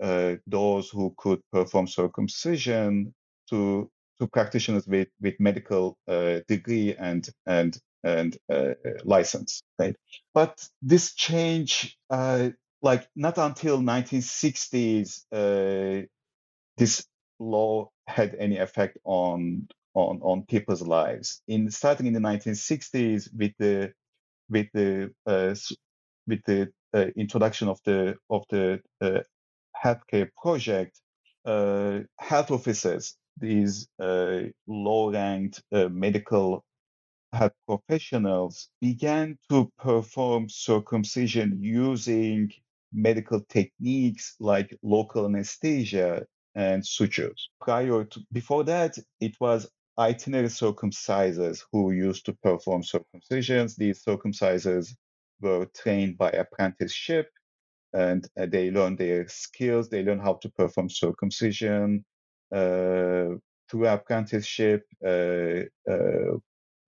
uh, 0.02 0.36
those 0.46 0.88
who 0.90 1.14
could 1.16 1.40
perform 1.52 1.86
circumcision 1.86 3.14
to 3.50 3.90
to 4.20 4.26
practitioners 4.28 4.86
with 4.86 5.08
with 5.20 5.34
medical 5.40 5.96
uh, 6.08 6.40
degree 6.48 6.94
and 6.98 7.28
and 7.46 7.78
and 8.04 8.36
license, 9.04 9.62
right? 9.78 9.94
But 10.34 10.66
this 10.82 11.14
change, 11.14 11.96
like 12.10 13.08
not 13.14 13.38
until 13.38 13.78
1960s, 13.80 15.24
uh, 15.32 16.06
this 16.76 17.06
law 17.38 17.90
had 18.06 18.34
any 18.38 18.58
effect 18.58 18.98
on 19.04 19.68
on 19.94 20.20
on 20.22 20.44
people's 20.46 20.82
lives. 20.82 21.42
In 21.48 21.70
starting 21.70 22.06
in 22.06 22.14
the 22.14 22.20
1960s 22.20 23.28
with 23.36 23.52
the 23.58 23.92
with 24.48 24.68
the 24.74 25.10
uh, 25.26 25.54
with 26.26 26.42
the 26.46 26.72
uh, 26.94 27.06
introduction 27.16 27.68
of 27.68 27.80
the 27.84 28.16
of 28.30 28.44
the 28.50 28.80
uh, 29.00 29.20
healthcare 29.84 30.28
project, 30.40 31.00
health 31.44 32.50
officers, 32.50 33.16
these 33.38 33.88
low-ranked 34.68 35.62
medical 35.72 36.64
health 37.32 37.52
professionals, 37.66 38.68
began 38.80 39.38
to 39.48 39.70
perform 39.78 40.48
circumcision 40.48 41.58
using 41.60 42.50
medical 42.92 43.40
techniques 43.48 44.36
like 44.38 44.76
local 44.82 45.24
anesthesia 45.24 46.26
and 46.54 46.86
sutures. 46.86 47.48
Prior 47.60 48.04
to 48.04 48.20
before 48.32 48.64
that, 48.64 48.98
it 49.20 49.34
was 49.40 49.68
itinerary 49.98 50.48
circumcisers 50.48 51.62
who 51.72 51.92
used 51.92 52.26
to 52.26 52.32
perform 52.42 52.82
circumcisions. 52.82 53.76
These 53.76 54.04
circumcisers 54.04 54.94
were 55.40 55.66
trained 55.76 56.18
by 56.18 56.30
apprenticeship 56.30 57.28
and 57.92 58.26
uh, 58.38 58.46
they 58.46 58.70
learn 58.70 58.96
their 58.96 59.28
skills. 59.28 59.88
They 59.88 60.02
learn 60.02 60.18
how 60.18 60.34
to 60.34 60.48
perform 60.50 60.88
circumcision 60.88 62.04
uh, 62.54 63.36
through 63.70 63.86
apprenticeship 63.86 64.84
uh, 65.04 65.62
uh, 65.90 66.38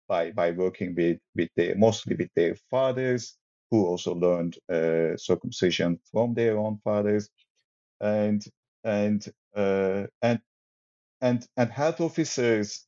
by 0.07 0.31
by 0.31 0.51
working 0.51 0.95
with 0.95 1.19
with 1.35 1.49
their 1.55 1.75
mostly 1.75 2.15
with 2.15 2.29
their 2.35 2.55
fathers, 2.71 3.37
who 3.71 3.85
also 3.85 4.15
learned 4.15 4.57
uh, 4.71 5.17
circumcision 5.17 5.99
from 6.11 6.33
their 6.33 6.57
own 6.57 6.79
fathers, 6.83 7.29
and 8.01 8.45
and 8.83 9.27
uh, 9.55 10.05
and 10.21 10.39
and 11.21 11.47
and 11.57 11.71
health 11.71 12.01
officers 12.01 12.85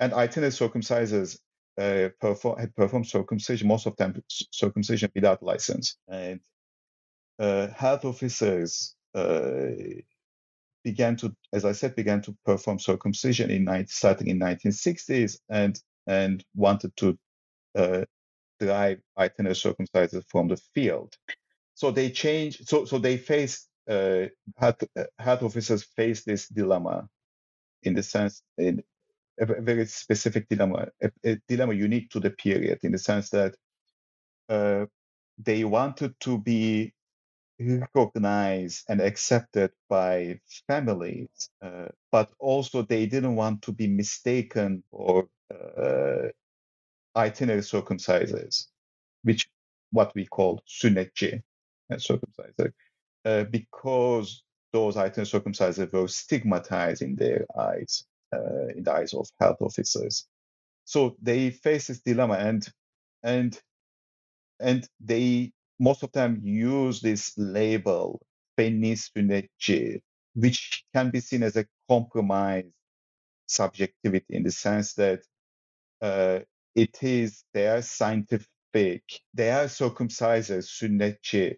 and 0.00 0.12
itinerant 0.12 0.54
circumcisers 0.54 1.38
uh, 1.78 2.08
perform, 2.20 2.58
had 2.58 2.74
performed 2.74 3.06
circumcision, 3.06 3.68
most 3.68 3.86
of 3.86 3.96
them 3.96 4.22
circumcision 4.28 5.10
without 5.14 5.42
license. 5.42 5.96
And 6.08 6.40
uh, 7.38 7.68
health 7.68 8.04
officers 8.04 8.94
uh, 9.14 9.70
began 10.84 11.16
to, 11.16 11.34
as 11.52 11.64
I 11.64 11.72
said, 11.72 11.96
began 11.96 12.22
to 12.22 12.36
perform 12.44 12.78
circumcision 12.78 13.50
in 13.50 13.86
starting 13.88 14.28
in 14.28 14.38
1960s, 14.38 15.38
and 15.48 15.78
and 16.06 16.44
wanted 16.54 16.96
to 16.96 17.18
uh, 17.74 18.04
drive 18.60 19.00
itinerant 19.18 19.58
circumcisers 19.58 20.24
from 20.28 20.48
the 20.48 20.56
field. 20.74 21.14
So 21.74 21.90
they 21.90 22.10
changed. 22.10 22.68
So 22.68 22.84
so 22.84 22.98
they 22.98 23.16
faced 23.16 23.68
uh, 23.88 24.26
health, 24.56 24.82
uh, 24.98 25.04
health 25.18 25.42
officers 25.42 25.84
face 25.84 26.24
this 26.24 26.48
dilemma, 26.48 27.08
in 27.82 27.94
the 27.94 28.02
sense 28.02 28.42
in 28.58 28.82
a 29.38 29.60
very 29.60 29.86
specific 29.86 30.48
dilemma, 30.48 30.88
a, 31.02 31.10
a 31.24 31.36
dilemma 31.48 31.74
unique 31.74 32.10
to 32.10 32.20
the 32.20 32.30
period, 32.30 32.78
in 32.82 32.92
the 32.92 32.98
sense 32.98 33.30
that 33.30 33.54
uh, 34.48 34.86
they 35.38 35.64
wanted 35.64 36.14
to 36.20 36.38
be 36.38 36.92
recognized 37.58 38.84
and 38.88 39.00
accepted 39.00 39.70
by 39.88 40.38
families, 40.68 41.50
uh, 41.62 41.86
but 42.12 42.30
also 42.38 42.82
they 42.82 43.06
didn't 43.06 43.36
want 43.36 43.62
to 43.62 43.72
be 43.72 43.86
mistaken 43.86 44.82
for 44.90 45.28
uh, 45.50 46.28
itinerary 47.16 47.62
circumcisers, 47.62 48.66
which 49.22 49.48
what 49.90 50.14
we 50.14 50.26
call 50.26 50.62
sünnetçi 50.66 51.42
uh, 51.90 51.96
circumciser, 51.96 52.72
uh, 53.24 53.44
because 53.44 54.42
those 54.72 54.96
itinerary 54.96 55.30
circumcisers 55.30 55.92
were 55.92 56.08
stigmatized 56.08 57.02
in 57.02 57.16
their 57.16 57.46
eyes, 57.58 58.04
uh, 58.34 58.68
in 58.76 58.84
the 58.84 58.92
eyes 58.92 59.14
of 59.14 59.28
health 59.40 59.58
officers. 59.62 60.26
So 60.84 61.16
they 61.22 61.50
face 61.50 61.88
this 61.88 62.00
dilemma, 62.00 62.34
and 62.34 62.68
and 63.22 63.60
and 64.60 64.88
they 65.00 65.52
most 65.78 66.02
of 66.02 66.12
them 66.12 66.40
use 66.42 67.00
this 67.00 67.34
label 67.36 68.20
Fenni 68.58 68.96
which 70.34 70.84
can 70.94 71.10
be 71.10 71.20
seen 71.20 71.42
as 71.42 71.56
a 71.56 71.66
compromise 71.88 72.64
subjectivity 73.48 74.36
in 74.36 74.44
the 74.44 74.52
sense 74.52 74.94
that 74.94 75.22
uh, 76.02 76.40
it 76.74 77.02
is 77.02 77.44
they 77.54 77.68
are 77.68 77.82
scientific, 77.82 79.02
they 79.34 79.50
are 79.50 79.66
circumcisers 79.66 80.66
sünnetçi, 80.68 81.56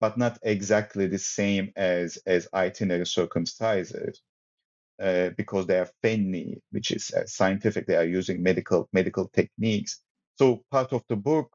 but 0.00 0.18
not 0.18 0.38
exactly 0.42 1.06
the 1.08 1.18
same 1.18 1.72
as 1.76 2.18
as 2.26 2.48
itinerary 2.54 3.04
circumcisers. 3.04 4.18
Uh, 5.02 5.30
because 5.38 5.66
they 5.66 5.78
are 5.78 5.90
fenni, 6.04 6.60
which 6.72 6.92
is 6.92 7.12
uh, 7.12 7.26
scientific, 7.26 7.86
they 7.88 7.96
are 7.96 8.06
using 8.06 8.42
medical 8.42 8.88
medical 8.94 9.28
techniques. 9.28 10.00
So 10.38 10.64
part 10.72 10.94
of 10.94 11.04
the 11.08 11.16
book 11.16 11.50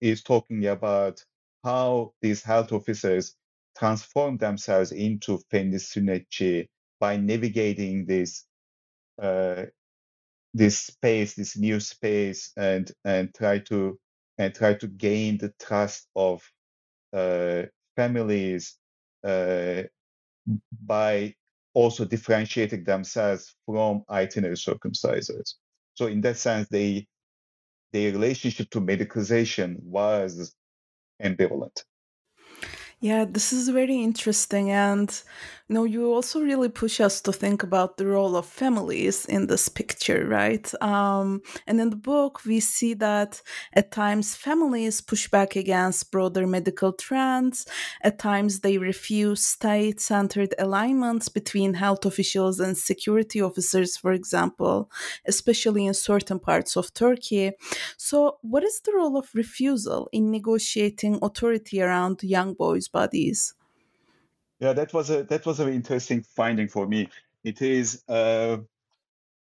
is 0.00 0.22
talking 0.24 0.66
about 0.66 1.24
how 1.64 2.14
these 2.22 2.42
health 2.42 2.72
officers 2.72 3.36
transform 3.78 4.38
themselves 4.38 4.92
into 4.92 5.40
fenni 5.52 5.76
sünnetçi 5.80 6.68
by 7.00 7.18
navigating 7.18 8.06
this 8.06 8.46
uh, 9.22 9.66
this 10.54 10.78
space, 10.80 11.34
this 11.34 11.56
new 11.56 11.80
space, 11.80 12.52
and 12.56 12.90
and 13.04 13.34
try 13.34 13.58
to 13.60 13.98
and 14.38 14.54
try 14.54 14.74
to 14.74 14.86
gain 14.88 15.38
the 15.38 15.52
trust 15.60 16.08
of 16.16 16.42
uh, 17.14 17.64
families 17.96 18.76
uh, 19.24 19.84
by 20.86 21.34
also 21.76 22.06
differentiating 22.06 22.84
themselves 22.84 23.54
from 23.66 24.02
itinerary 24.08 24.56
circumcisers. 24.56 25.56
So 25.92 26.06
in 26.06 26.22
that 26.22 26.38
sense, 26.38 26.68
they 26.70 27.06
their 27.92 28.12
relationship 28.12 28.70
to 28.70 28.80
medicalization 28.80 29.78
was 29.82 30.54
ambivalent. 31.22 31.84
Yeah, 32.98 33.26
this 33.28 33.52
is 33.52 33.68
very 33.68 34.02
interesting. 34.02 34.70
And 34.70 35.10
you 35.68 35.74
know, 35.74 35.84
you 35.84 36.12
also 36.12 36.40
really 36.40 36.68
push 36.70 37.00
us 37.00 37.20
to 37.22 37.32
think 37.32 37.62
about 37.62 37.98
the 37.98 38.06
role 38.06 38.36
of 38.36 38.46
families 38.46 39.26
in 39.26 39.48
this 39.48 39.68
picture, 39.68 40.24
right? 40.26 40.66
Um, 40.82 41.42
and 41.66 41.80
in 41.80 41.90
the 41.90 41.96
book, 41.96 42.44
we 42.46 42.60
see 42.60 42.94
that 42.94 43.42
at 43.74 43.90
times 43.90 44.34
families 44.34 45.00
push 45.00 45.28
back 45.28 45.56
against 45.56 46.10
broader 46.12 46.46
medical 46.46 46.92
trends. 46.92 47.66
At 48.02 48.18
times, 48.18 48.60
they 48.60 48.78
refuse 48.78 49.44
state 49.44 50.00
centered 50.00 50.54
alignments 50.58 51.28
between 51.28 51.74
health 51.74 52.06
officials 52.06 52.60
and 52.60 52.78
security 52.78 53.42
officers, 53.42 53.96
for 53.96 54.12
example, 54.12 54.88
especially 55.26 55.84
in 55.84 55.94
certain 55.94 56.38
parts 56.38 56.76
of 56.76 56.94
Turkey. 56.94 57.52
So, 57.96 58.38
what 58.42 58.62
is 58.64 58.80
the 58.80 58.92
role 58.94 59.16
of 59.16 59.28
refusal 59.34 60.08
in 60.12 60.30
negotiating 60.30 61.18
authority 61.22 61.82
around 61.82 62.22
young 62.22 62.54
boys? 62.54 62.85
Bodies. 62.88 63.54
Yeah, 64.60 64.72
that 64.72 64.92
was 64.94 65.10
a 65.10 65.22
that 65.24 65.44
was 65.44 65.60
an 65.60 65.68
interesting 65.72 66.22
finding 66.22 66.68
for 66.68 66.86
me. 66.86 67.08
It 67.44 67.60
is 67.62 68.02
uh, 68.08 68.58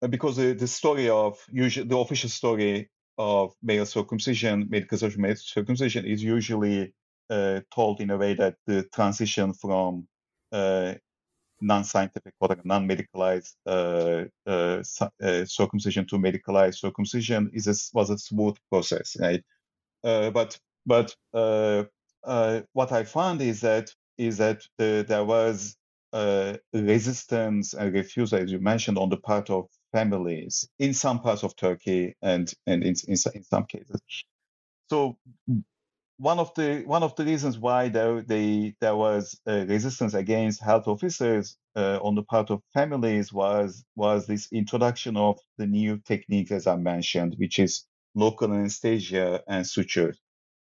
because 0.09 0.37
the, 0.37 0.53
the 0.53 0.68
story 0.68 1.11
of 1.11 1.38
usually 1.50 1.87
the 1.87 1.98
official 1.98 2.31
story 2.31 2.88
of 3.18 3.55
male 3.62 3.85
circumcision, 3.85 4.66
medical 4.70 4.96
circumcision, 4.98 6.07
is 6.07 6.22
usually 6.22 6.94
uh, 7.29 7.61
told 7.74 8.00
in 8.00 8.11
a 8.11 8.16
way 8.16 8.35
that 8.35 8.57
the 8.66 8.83
transition 8.94 9.53
from 9.53 10.07
uh, 10.53 10.94
non-scientific 11.61 12.33
or 12.40 12.57
non-medicalized 12.64 13.55
uh, 13.66 14.24
uh, 14.46 14.83
uh, 15.22 15.44
circumcision 15.44 16.07
to 16.07 16.16
medicalized 16.16 16.76
circumcision 16.76 17.50
is 17.53 17.66
a, 17.66 17.74
was 17.94 18.11
a 18.11 18.18
smooth 18.18 18.57
process, 18.70 19.16
right? 19.20 19.44
but 20.03 20.59
but 20.87 21.14
uh, 22.25 22.63
what 22.73 22.93
I 22.93 23.05
found 23.05 23.41
is 23.43 23.61
that 23.63 23.91
is 24.19 24.39
that 24.39 24.63
the, 24.79 25.05
there 25.09 25.25
was 25.25 25.77
uh, 26.13 26.57
resistance 26.75 27.75
and 27.75 27.93
refusal, 27.95 28.39
as 28.41 28.53
you 28.53 28.61
mentioned, 28.61 28.99
on 28.99 29.09
the 29.11 29.17
part 29.19 29.51
of 29.51 29.67
families 29.93 30.69
in 30.79 30.95
some 30.95 31.21
parts 31.21 31.43
of 31.45 31.57
Turkey 31.57 32.17
and 32.23 32.53
and 32.67 32.83
in 32.85 32.95
in, 33.09 33.17
in 33.35 33.45
some 33.45 33.65
cases. 33.67 34.01
So 34.91 35.19
one 36.19 36.39
of 36.39 36.55
the 36.55 36.83
one 36.87 37.03
of 37.03 37.17
the 37.17 37.25
reasons 37.25 37.59
why 37.59 37.89
there 37.89 38.23
they, 38.23 38.75
there 38.81 38.97
was 38.97 39.41
resistance 39.47 40.15
against 40.15 40.63
health 40.63 40.87
officers 40.89 41.57
uh, 41.77 41.99
on 42.03 42.15
the 42.15 42.23
part 42.23 42.51
of 42.51 42.63
families 42.75 43.33
was 43.33 43.85
was 43.97 44.27
this 44.27 44.49
introduction 44.53 45.17
of 45.17 45.39
the 45.59 45.67
new 45.67 45.99
techniques 45.99 46.53
as 46.53 46.67
I 46.67 46.77
mentioned, 46.77 47.35
which 47.39 47.59
is 47.59 47.85
local 48.15 48.53
anesthesia 48.53 49.43
and 49.49 49.67
sutures. 49.67 50.19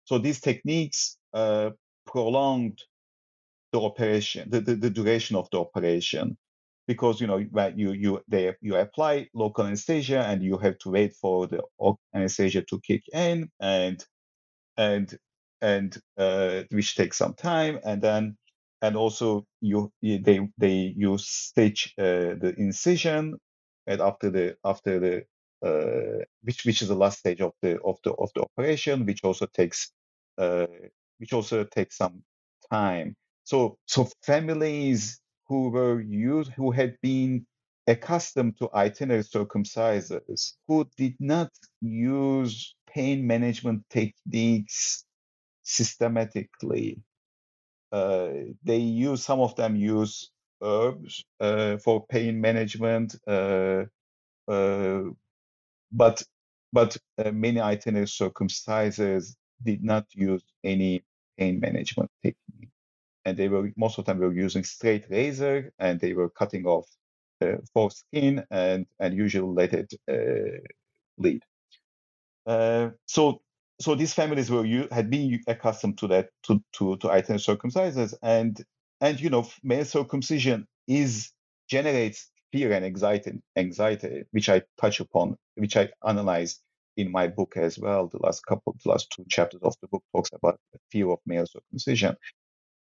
So 0.07 0.17
these 0.17 0.39
techniques 0.39 1.17
uh, 1.33 1.71
prolonged 2.05 2.81
the 3.73 3.81
operation, 3.81 4.49
the, 4.49 4.61
the, 4.61 4.75
the, 4.75 4.89
duration 4.89 5.35
of 5.35 5.49
the 5.51 5.59
operation, 5.59 6.37
because 6.87 7.19
you 7.19 7.27
know 7.27 7.37
you 7.37 7.91
you 7.91 8.21
they 8.29 8.55
you 8.61 8.77
apply 8.77 9.27
local 9.33 9.65
anesthesia 9.65 10.21
and 10.21 10.41
you 10.41 10.57
have 10.59 10.77
to 10.79 10.91
wait 10.91 11.13
for 11.13 11.47
the 11.47 11.61
anesthesia 12.13 12.61
to 12.61 12.79
kick 12.79 13.03
in 13.11 13.49
and 13.59 14.05
and 14.77 15.17
and 15.61 15.97
uh, 16.17 16.63
which 16.69 16.95
takes 16.95 17.17
some 17.17 17.33
time, 17.33 17.77
and 17.83 18.01
then 18.01 18.37
and 18.81 18.95
also 18.95 19.45
you 19.59 19.91
they 20.01 20.39
they 20.57 20.93
you 20.95 21.17
stitch 21.17 21.93
uh, 21.97 22.39
the 22.39 22.55
incision, 22.57 23.35
and 23.87 23.99
after 23.99 24.29
the 24.29 24.55
after 24.63 24.99
the 25.01 25.25
uh, 25.67 26.23
which 26.43 26.63
which 26.65 26.81
is 26.81 26.87
the 26.87 26.95
last 26.95 27.19
stage 27.19 27.41
of 27.41 27.51
the 27.61 27.77
of 27.81 27.97
the 28.05 28.13
of 28.13 28.29
the 28.35 28.41
operation, 28.41 29.05
which 29.05 29.25
also 29.25 29.45
takes 29.47 29.91
which 30.37 31.33
also 31.33 31.63
takes 31.63 31.97
some 31.97 32.23
time. 32.71 33.15
So 33.43 33.77
so 33.85 34.09
families 34.23 35.19
who 35.47 35.69
were 35.69 36.01
used 36.01 36.51
who 36.51 36.71
had 36.71 36.97
been 37.01 37.45
accustomed 37.87 38.57
to 38.57 38.69
itinerary 38.73 39.23
circumcises 39.23 40.53
who 40.67 40.85
did 40.97 41.15
not 41.19 41.51
use 41.81 42.75
pain 42.87 43.25
management 43.25 43.83
techniques 43.89 45.05
systematically. 45.63 46.99
Uh, 47.91 48.29
they 48.63 48.77
use 48.77 49.23
some 49.23 49.39
of 49.39 49.55
them 49.55 49.75
use 49.75 50.31
herbs 50.61 51.23
uh, 51.39 51.77
for 51.77 52.05
pain 52.07 52.41
management, 52.41 53.15
uh, 53.27 53.85
uh 54.49 55.03
but 55.91 56.21
but 56.73 56.97
uh, 57.17 57.31
many 57.31 57.61
itinerary 57.61 58.07
circumcises 58.07 59.35
did 59.63 59.83
not 59.83 60.05
use 60.13 60.43
any 60.63 61.03
pain 61.37 61.59
management 61.59 62.09
technique, 62.23 62.69
and 63.25 63.37
they 63.37 63.49
were 63.49 63.71
most 63.77 63.97
of 63.99 64.05
the 64.05 64.13
them 64.13 64.21
were 64.21 64.33
using 64.33 64.63
straight 64.63 65.05
razor 65.09 65.71
and 65.79 65.99
they 65.99 66.13
were 66.13 66.29
cutting 66.29 66.65
off 66.65 66.87
uh, 67.41 67.57
foreskin 67.73 68.45
and 68.51 68.85
and 68.99 69.15
usually 69.15 69.53
let 69.53 69.73
it 69.73 69.93
bleed. 71.17 71.43
so 73.07 73.41
so 73.79 73.95
these 73.95 74.13
families 74.13 74.49
were 74.49 74.65
had 74.91 75.09
been 75.09 75.41
accustomed 75.47 75.97
to 75.99 76.07
that 76.07 76.29
to 76.43 76.63
to 76.73 76.97
to 76.97 77.11
itinerary 77.11 77.39
circumcises 77.41 78.13
and 78.23 78.63
and 79.01 79.19
you 79.19 79.29
know 79.29 79.47
male 79.63 79.85
circumcision 79.85 80.67
is 80.87 81.31
generates 81.69 82.31
fear 82.51 82.71
and 82.71 82.85
anxiety 82.85 83.31
anxiety 83.57 84.23
which 84.31 84.49
i 84.49 84.61
touch 84.79 84.99
upon 84.99 85.37
which 85.55 85.77
i 85.77 85.89
analyze 86.07 86.59
in 86.97 87.11
my 87.11 87.27
book 87.27 87.53
as 87.57 87.79
well 87.79 88.07
the 88.07 88.19
last 88.19 88.45
couple 88.45 88.75
the 88.83 88.89
last 88.89 89.11
two 89.11 89.25
chapters 89.29 89.61
of 89.63 89.75
the 89.81 89.87
book 89.89 90.03
talks 90.15 90.31
about 90.33 90.59
the 90.73 90.79
fear 90.91 91.09
of 91.09 91.19
male 91.25 91.45
circumcision 91.47 92.15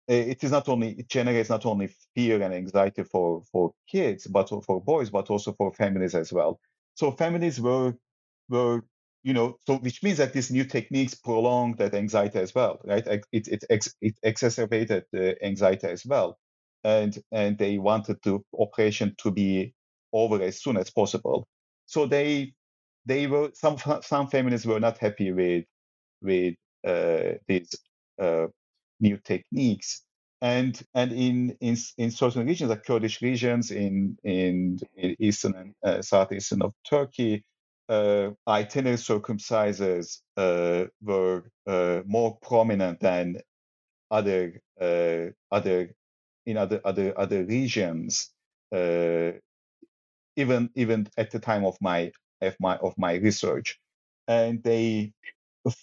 eh, 0.09 0.25
it 0.33 0.43
is 0.43 0.51
not 0.51 0.69
only 0.69 0.91
it 0.91 1.09
generates 1.09 1.49
not 1.49 1.65
only 1.65 1.89
fear 2.15 2.41
and 2.41 2.53
anxiety 2.53 3.03
for 3.03 3.43
for 3.51 3.73
kids 3.87 4.27
but 4.27 4.49
for 4.49 4.81
boys 4.81 5.09
but 5.09 5.29
also 5.29 5.53
for 5.53 5.73
families 5.73 6.15
as 6.15 6.31
well 6.33 6.59
so 6.95 7.11
families 7.11 7.59
were 7.61 7.93
were 8.49 8.83
you 9.23 9.33
know, 9.33 9.57
so 9.65 9.77
which 9.77 10.03
means 10.03 10.17
that 10.19 10.33
these 10.33 10.51
new 10.51 10.65
techniques 10.65 11.15
prolong 11.15 11.75
that 11.77 11.95
anxiety 11.95 12.39
as 12.39 12.55
well, 12.55 12.79
right? 12.85 13.05
It 13.07 13.25
it 13.33 13.63
it, 13.69 13.87
it 14.01 14.15
exacerbated 14.23 15.05
the 15.13 15.43
anxiety 15.45 15.87
as 15.87 16.05
well, 16.05 16.37
and 16.83 17.17
and 17.31 17.57
they 17.57 17.79
wanted 17.79 18.17
the 18.23 18.39
operation 18.59 19.15
to 19.19 19.31
be 19.31 19.73
over 20.13 20.41
as 20.43 20.61
soon 20.61 20.77
as 20.77 20.91
possible. 20.91 21.47
So 21.87 22.05
they 22.05 22.53
they 23.05 23.27
were 23.27 23.51
some 23.53 23.77
some 24.03 24.27
feminists 24.27 24.67
were 24.67 24.79
not 24.79 24.97
happy 24.99 25.31
with 25.31 25.65
with 26.23 26.55
uh, 26.87 27.33
these 27.47 27.75
uh, 28.21 28.47
new 29.01 29.17
techniques, 29.19 30.03
and 30.41 30.81
and 30.95 31.13
in 31.13 31.57
in 31.61 31.77
in 31.97 32.11
certain 32.11 32.47
regions, 32.47 32.69
like 32.71 32.85
Kurdish 32.85 33.21
regions 33.21 33.71
in 33.71 34.17
in, 34.23 34.79
in 34.97 35.15
eastern 35.19 35.55
and 35.55 35.75
uh, 35.83 36.03
southeastern 36.03 36.63
of 36.63 36.73
Turkey, 36.89 37.45
uh, 37.89 38.31
itinerary 38.47 38.97
circumcises 38.97 40.19
uh, 40.37 40.85
were 41.01 41.43
uh, 41.67 42.01
more 42.05 42.37
prominent 42.41 42.99
than 43.01 43.37
other 44.11 44.61
uh, 44.81 45.27
other 45.51 45.93
in 46.45 46.57
other 46.57 46.81
other 46.85 47.17
other 47.19 47.43
regions. 47.45 48.31
Even 50.35 50.69
even 50.75 51.07
at 51.17 51.31
the 51.31 51.39
time 51.39 51.65
of 51.65 51.77
my 51.81 52.11
of 52.47 52.57
my 52.59 52.77
of 52.77 52.95
my 52.97 53.15
research, 53.15 53.79
and 54.27 54.63
they, 54.63 55.13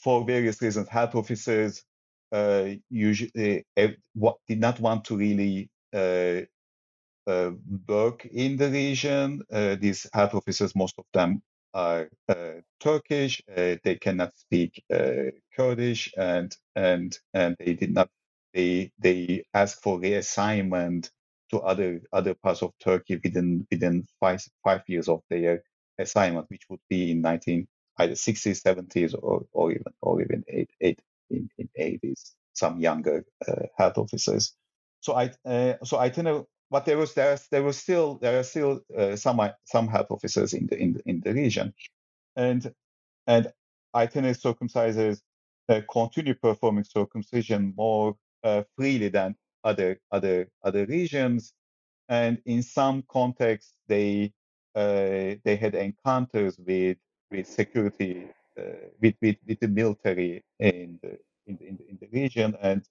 for 0.03 0.25
various 0.27 0.63
reasons, 0.63 0.89
health 0.89 1.15
officers 1.17 1.85
usually 2.91 3.65
what 4.15 4.39
did 4.49 4.61
not 4.61 4.81
want 4.81 5.05
to 5.07 5.17
really 5.17 5.71
uh, 7.29 7.53
work 7.89 8.27
in 8.27 8.59
the 8.59 8.71
region. 8.71 9.43
Uh, 9.53 9.77
these 9.81 10.09
health 10.15 10.35
officers, 10.35 10.77
most 10.77 10.97
of 10.99 11.07
them 11.15 11.43
are 11.75 12.11
uh, 12.31 12.61
Turkish. 12.81 13.43
Uh, 13.51 13.77
they 13.85 13.97
cannot 14.01 14.35
speak 14.37 14.85
uh, 14.95 15.33
Kurdish, 15.57 16.13
and 16.19 16.57
and 16.77 17.19
and 17.35 17.57
they 17.61 17.75
did 17.75 17.95
not. 17.95 18.11
They 18.55 18.93
they 19.01 19.45
ask 19.55 19.83
for 19.83 20.01
reassignment 20.01 21.11
to 21.53 21.61
other 21.61 22.03
other 22.13 22.35
parts 22.35 22.63
of 22.63 22.73
Turkey 22.81 23.21
within 23.25 23.67
within 23.73 24.07
five 24.21 24.43
five 24.65 24.83
years 24.89 25.09
of 25.09 25.23
their 25.31 25.65
assignment, 26.01 26.51
which 26.51 26.63
would 26.69 26.81
be 26.89 27.13
in 27.13 27.21
19 27.21 27.67
either 27.99 28.15
60s, 28.15 28.63
70s, 28.63 29.15
or 29.21 29.45
or 29.53 29.71
even 29.73 29.85
or 30.03 30.23
even 30.23 30.45
eight, 30.49 30.71
eight 30.81 31.01
in, 31.31 31.49
in 31.59 31.69
80s. 31.79 32.33
Some 32.55 32.81
younger 32.81 33.25
uh, 33.47 33.67
health 33.77 33.99
officers. 33.99 34.55
So 35.01 35.15
I 35.15 35.31
uh, 35.45 35.75
so 35.85 35.99
I 35.99 36.11
to 36.11 36.47
but 36.71 36.85
there 36.85 36.99
was 36.99 37.15
there, 37.15 37.39
there 37.51 37.63
was 37.63 37.77
still 37.79 38.17
there 38.17 38.39
are 38.39 38.45
still 38.45 38.81
uh, 38.97 39.17
some 39.17 39.41
some 39.65 39.89
health 39.89 40.11
officers 40.11 40.55
in 40.55 40.67
the 40.67 40.79
in 40.79 40.93
the, 40.95 41.03
in 41.07 41.21
the 41.21 41.35
region, 41.35 41.75
and 42.37 42.73
and 43.27 43.53
itinerary 43.95 44.35
circumcisers 44.35 45.21
uh, 45.69 45.81
continue 45.91 46.35
performing 46.35 46.85
circumcision 46.85 47.75
more 47.77 48.17
uh, 48.45 48.63
freely 48.77 49.09
than 49.09 49.35
other 49.65 50.01
other 50.13 50.49
other 50.63 50.87
regions, 50.87 51.53
and 52.09 52.41
in 52.47 52.63
some 52.63 53.03
contexts 53.11 53.75
they 53.89 54.33
they 54.75 55.59
had 55.61 55.75
encounters 55.75 56.59
with 56.59 56.99
with 57.31 57.47
security 57.47 58.29
uh, 58.59 58.63
with, 59.01 59.15
with 59.23 59.37
with 59.47 59.61
the 59.61 59.69
military 59.69 60.45
in 60.59 60.99
the 61.03 61.19
in 61.47 61.57
the, 61.57 61.69
in 61.69 61.77
the, 61.77 61.89
in 61.91 61.99
the 62.01 62.09
region 62.13 62.57
and 62.61 62.83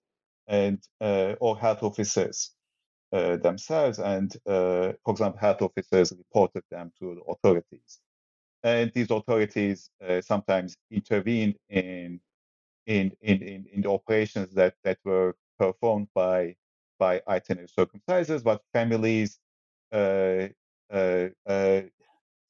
and 0.48 0.80
uh, 1.00 1.36
or 1.40 1.58
health 1.58 1.84
officers 1.84 2.52
uh, 3.14 3.38
themselves. 3.38 4.00
And 4.00 4.36
uh, 4.46 4.94
for 5.04 5.12
example, 5.12 5.40
health 5.40 5.62
officers 5.62 6.12
reported 6.12 6.64
them 6.70 6.92
to 7.00 7.16
the 7.16 7.22
authorities. 7.22 8.00
And 8.64 8.92
these 8.94 9.10
authorities 9.10 9.90
uh, 10.06 10.22
sometimes 10.22 10.76
intervened 10.92 11.56
in, 11.70 12.20
in, 12.86 13.12
in, 13.22 13.68
in, 13.72 13.82
the 13.82 13.90
operations 13.90 14.54
that, 14.56 14.76
that 14.84 14.98
were 15.06 15.36
performed 15.58 16.10
by, 16.14 16.56
by 17.00 17.22
itinerary 17.28 17.70
circumcisers, 17.70 18.44
but 18.44 18.62
families 18.74 19.40
uh, 19.94 19.96
uh, 19.96 19.98
uh, 19.98 20.50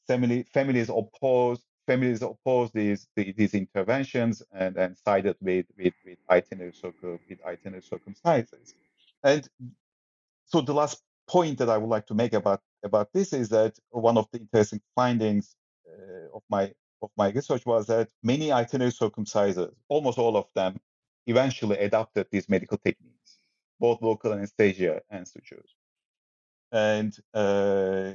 family, 0.08 0.44
families 0.54 0.90
opposed 0.90 1.64
families 1.90 2.22
opposed 2.22 2.74
these 2.74 3.08
these 3.16 3.54
interventions 3.54 4.44
and, 4.54 4.78
and 4.78 4.98
sided 4.98 5.36
with 5.42 5.66
with, 5.78 5.94
with 6.06 6.20
itinerary 6.30 6.74
circum, 6.74 7.20
with 7.30 7.40
itinerary 7.46 7.82
circumcisers. 7.82 8.74
And 9.24 9.48
so 10.46 10.62
the 10.62 10.74
last 10.74 11.02
point 11.28 11.60
that 11.60 11.70
I 11.70 11.78
would 11.78 11.90
like 11.90 12.08
to 12.08 12.16
make 12.16 12.34
about 12.34 12.62
about 12.84 13.10
this 13.14 13.34
is 13.34 13.50
that 13.50 13.74
one 13.90 14.18
of 14.18 14.28
the 14.32 14.40
interesting 14.40 14.82
findings 14.96 15.56
uh, 15.88 16.36
of 16.38 16.44
my 16.50 16.72
of 17.02 17.10
my 17.18 17.30
research 17.30 17.66
was 17.66 17.88
that 17.88 18.10
many 18.24 18.52
itinerary 18.52 18.92
circumcisers, 18.92 19.74
almost 19.88 20.18
all 20.18 20.36
of 20.38 20.48
them, 20.54 20.80
eventually 21.28 21.78
adopted 21.78 22.28
these 22.32 22.50
medical 22.50 22.78
techniques, 22.78 23.40
both 23.80 24.02
local 24.02 24.34
anesthesia 24.34 25.02
and 25.10 25.28
sutures, 25.28 25.72
and 26.72 27.18
uh, 27.34 28.14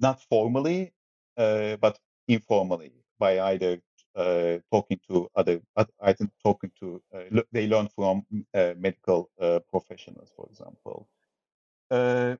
not 0.00 0.22
formally, 0.22 0.92
uh, 1.36 1.76
but 1.76 1.98
informally 2.28 2.92
by 3.18 3.40
either 3.40 3.80
uh, 4.16 4.58
talking 4.72 5.00
to 5.08 5.28
other, 5.36 5.60
either 6.02 6.28
talking 6.44 6.70
to, 6.80 7.02
uh, 7.14 7.42
they 7.52 7.66
learn 7.66 7.88
from 7.94 8.24
uh, 8.54 8.74
medical 8.78 9.30
uh, 9.40 9.60
professionals, 9.70 10.30
for 10.36 10.46
example, 10.50 11.08
uh, 11.90 12.36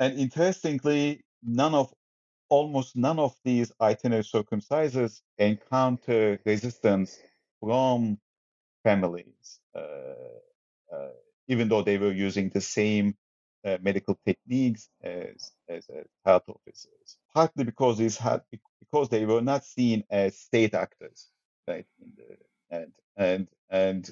and 0.00 0.18
interestingly, 0.18 1.24
none 1.42 1.74
of 1.74 1.92
almost 2.50 2.96
none 2.96 3.18
of 3.18 3.34
these 3.44 3.72
itinerary 3.80 4.24
circumcisers 4.24 5.22
encounter 5.38 6.38
resistance 6.46 7.18
from 7.60 8.18
families, 8.84 9.60
even 11.48 11.68
though 11.68 11.82
they 11.82 11.98
were 11.98 12.12
using 12.12 12.50
the 12.50 12.60
same 12.60 13.14
uh, 13.64 13.78
medical 13.82 14.18
techniques 14.26 14.88
as, 15.02 15.52
as, 15.68 15.88
health 16.24 16.44
officers, 16.48 17.18
partly 17.34 17.64
because 17.64 17.98
these 17.98 18.16
had 18.16 18.42
because 18.80 19.08
they 19.08 19.24
were 19.24 19.40
not 19.40 19.64
seen 19.64 20.04
as 20.10 20.38
state 20.38 20.74
actors, 20.74 21.28
right? 21.68 21.86
The, 22.16 22.36
and 22.70 22.92
and 23.16 23.48
and 23.70 24.10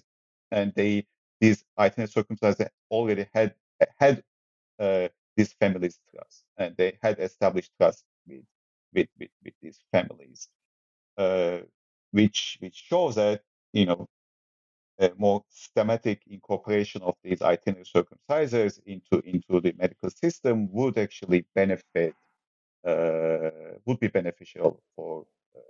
and 0.51 0.73
they 0.77 1.07
these 1.41 1.65
itinerant 1.79 2.13
circumstances 2.13 2.69
already 2.91 3.27
had 3.35 3.55
had 3.99 4.23
uh, 4.79 5.09
these 5.37 5.53
families' 5.55 5.99
trust, 6.15 6.45
and 6.59 6.77
they 6.77 6.99
had 7.03 7.19
established 7.21 7.73
trust 7.79 8.05
with 8.27 8.45
with 8.95 9.09
with, 9.19 9.31
with 9.45 9.55
these 9.63 9.81
families, 9.93 10.49
uh, 11.19 11.59
which 12.13 12.59
which 12.61 12.77
shows 12.77 13.17
that 13.17 13.43
you 13.73 13.87
know 13.87 14.09
more 15.17 15.43
systematic 15.49 16.23
incorporation 16.27 17.03
of 17.03 17.15
these 17.23 17.43
itinerary 17.43 17.85
circumcisers 17.85 18.81
into 18.87 19.21
into 19.27 19.61
the 19.61 19.75
medical 19.79 20.11
system 20.11 20.71
would 20.73 20.99
actually 20.99 21.45
benefit 21.55 22.15
uh, 22.87 23.51
would 23.85 24.01
be 24.01 24.09
beneficial 24.09 24.83
for 24.95 25.27
uh, 25.57 25.61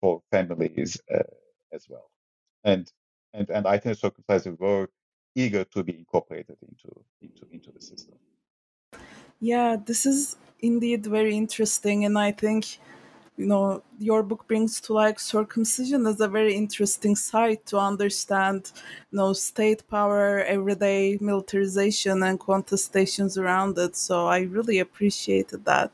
for 0.00 0.22
families 0.30 1.00
uh, 1.12 1.22
as 1.72 1.86
well, 1.88 2.10
and 2.64 2.92
and 3.34 3.50
and 3.50 3.66
itinerary 3.66 3.96
circumcisers 3.96 4.58
were 4.58 4.88
eager 5.34 5.64
to 5.64 5.82
be 5.82 5.96
incorporated 5.96 6.56
into 6.68 6.90
into 7.22 7.46
into 7.52 7.70
the 7.72 7.80
system. 7.80 8.16
Yeah, 9.40 9.76
this 9.76 10.06
is 10.06 10.36
indeed 10.60 11.06
very 11.06 11.36
interesting, 11.36 12.04
and 12.04 12.18
I 12.18 12.32
think 12.32 12.78
you 13.38 13.46
know 13.46 13.82
your 13.98 14.22
book 14.22 14.46
brings 14.48 14.80
to 14.80 14.92
like 14.92 15.18
circumcision 15.20 16.06
as 16.06 16.20
a 16.20 16.28
very 16.28 16.54
interesting 16.54 17.16
side 17.16 17.64
to 17.66 17.78
understand 17.78 18.72
you 19.10 19.18
know 19.18 19.32
state 19.32 19.82
power 19.88 20.40
everyday 20.44 21.16
militarization 21.20 22.22
and 22.24 22.40
contestations 22.40 23.38
around 23.38 23.78
it 23.78 23.96
so 23.96 24.26
i 24.26 24.40
really 24.40 24.78
appreciated 24.80 25.64
that 25.64 25.92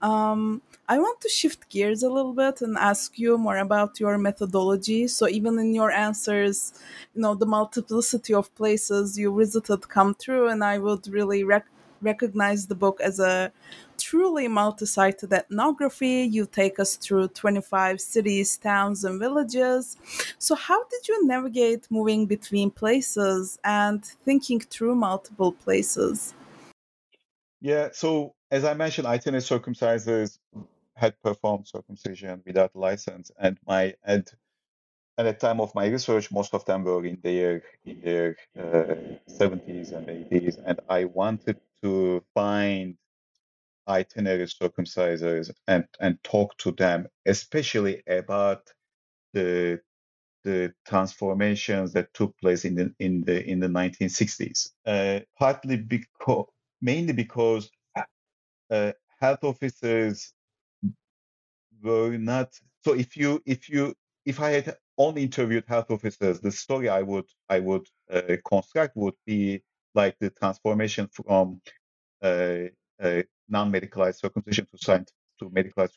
um, 0.00 0.62
I 0.88 0.98
want 0.98 1.20
to 1.22 1.28
shift 1.28 1.68
gears 1.68 2.02
a 2.02 2.08
little 2.10 2.32
bit 2.32 2.62
and 2.62 2.76
ask 2.78 3.18
you 3.18 3.36
more 3.36 3.58
about 3.58 4.00
your 4.00 4.16
methodology. 4.16 5.06
So, 5.08 5.28
even 5.28 5.58
in 5.58 5.74
your 5.74 5.90
answers, 5.90 6.72
you 7.14 7.22
know, 7.22 7.34
the 7.34 7.46
multiplicity 7.46 8.32
of 8.32 8.54
places 8.54 9.18
you 9.18 9.36
visited 9.36 9.88
come 9.88 10.14
through, 10.14 10.48
and 10.48 10.64
I 10.64 10.78
would 10.78 11.08
really 11.08 11.44
rec- 11.44 11.66
recognize 12.00 12.66
the 12.66 12.74
book 12.74 13.00
as 13.00 13.18
a 13.18 13.52
truly 13.98 14.48
multi 14.48 14.86
sited 14.86 15.32
ethnography. 15.32 16.28
You 16.30 16.46
take 16.46 16.78
us 16.78 16.96
through 16.96 17.28
25 17.28 18.00
cities, 18.00 18.56
towns, 18.56 19.04
and 19.04 19.18
villages. 19.18 19.96
So, 20.38 20.54
how 20.54 20.84
did 20.84 21.08
you 21.08 21.26
navigate 21.26 21.86
moving 21.90 22.26
between 22.26 22.70
places 22.70 23.58
and 23.64 24.04
thinking 24.04 24.60
through 24.60 24.94
multiple 24.94 25.52
places? 25.52 26.34
Yeah, 27.60 27.88
so 27.92 28.34
as 28.50 28.64
I 28.64 28.74
mentioned, 28.74 29.06
itinerant 29.06 29.44
circumcisers 29.44 30.38
had 30.94 31.20
performed 31.22 31.66
circumcision 31.66 32.42
without 32.46 32.74
license, 32.74 33.30
and 33.38 33.58
my 33.66 33.94
and 34.04 34.30
at 35.18 35.24
the 35.24 35.32
time 35.32 35.60
of 35.60 35.74
my 35.74 35.86
research, 35.88 36.30
most 36.30 36.54
of 36.54 36.64
them 36.64 36.84
were 36.84 37.04
in 37.04 37.18
their 37.22 37.62
in 37.84 38.00
their 38.00 38.36
uh, 38.56 38.94
70s 39.28 39.92
and 39.92 40.06
80s, 40.06 40.58
and 40.64 40.80
I 40.88 41.04
wanted 41.04 41.60
to 41.82 42.24
find 42.34 42.96
itinerary 43.88 44.46
circumcisers 44.46 45.50
and 45.66 45.86
and 46.00 46.22
talk 46.24 46.56
to 46.58 46.72
them, 46.72 47.08
especially 47.26 48.02
about 48.06 48.62
the 49.34 49.80
the 50.44 50.72
transformations 50.86 51.92
that 51.94 52.12
took 52.14 52.36
place 52.38 52.64
in 52.64 52.74
the 52.74 52.94
in 52.98 53.22
the 53.24 53.44
in 53.46 53.60
the 53.60 53.68
1960s. 53.68 54.70
Uh, 54.86 55.20
partly 55.38 55.76
because 55.76 56.46
mainly 56.80 57.12
because 57.12 57.70
uh, 58.70 58.92
health 59.20 59.44
officers 59.44 60.32
were 61.82 62.16
not 62.18 62.52
so 62.84 62.94
if 62.94 63.16
you 63.16 63.42
if 63.46 63.68
you 63.68 63.94
if 64.24 64.40
I 64.40 64.50
had 64.50 64.76
only 64.98 65.22
interviewed 65.22 65.64
health 65.66 65.90
officers, 65.90 66.40
the 66.40 66.52
story 66.52 66.88
I 66.88 67.02
would 67.02 67.26
I 67.48 67.60
would 67.60 67.86
uh, 68.10 68.36
construct 68.46 68.96
would 68.96 69.14
be 69.26 69.62
like 69.98 70.16
the 70.20 70.30
transformation 70.30 71.08
from 71.12 71.62
uh, 72.22 72.64
uh, 73.02 73.22
non-medicalized 73.50 74.20
circumcision 74.20 74.66
to 74.72 74.78
to 75.40 75.50
medicalized 75.50 75.94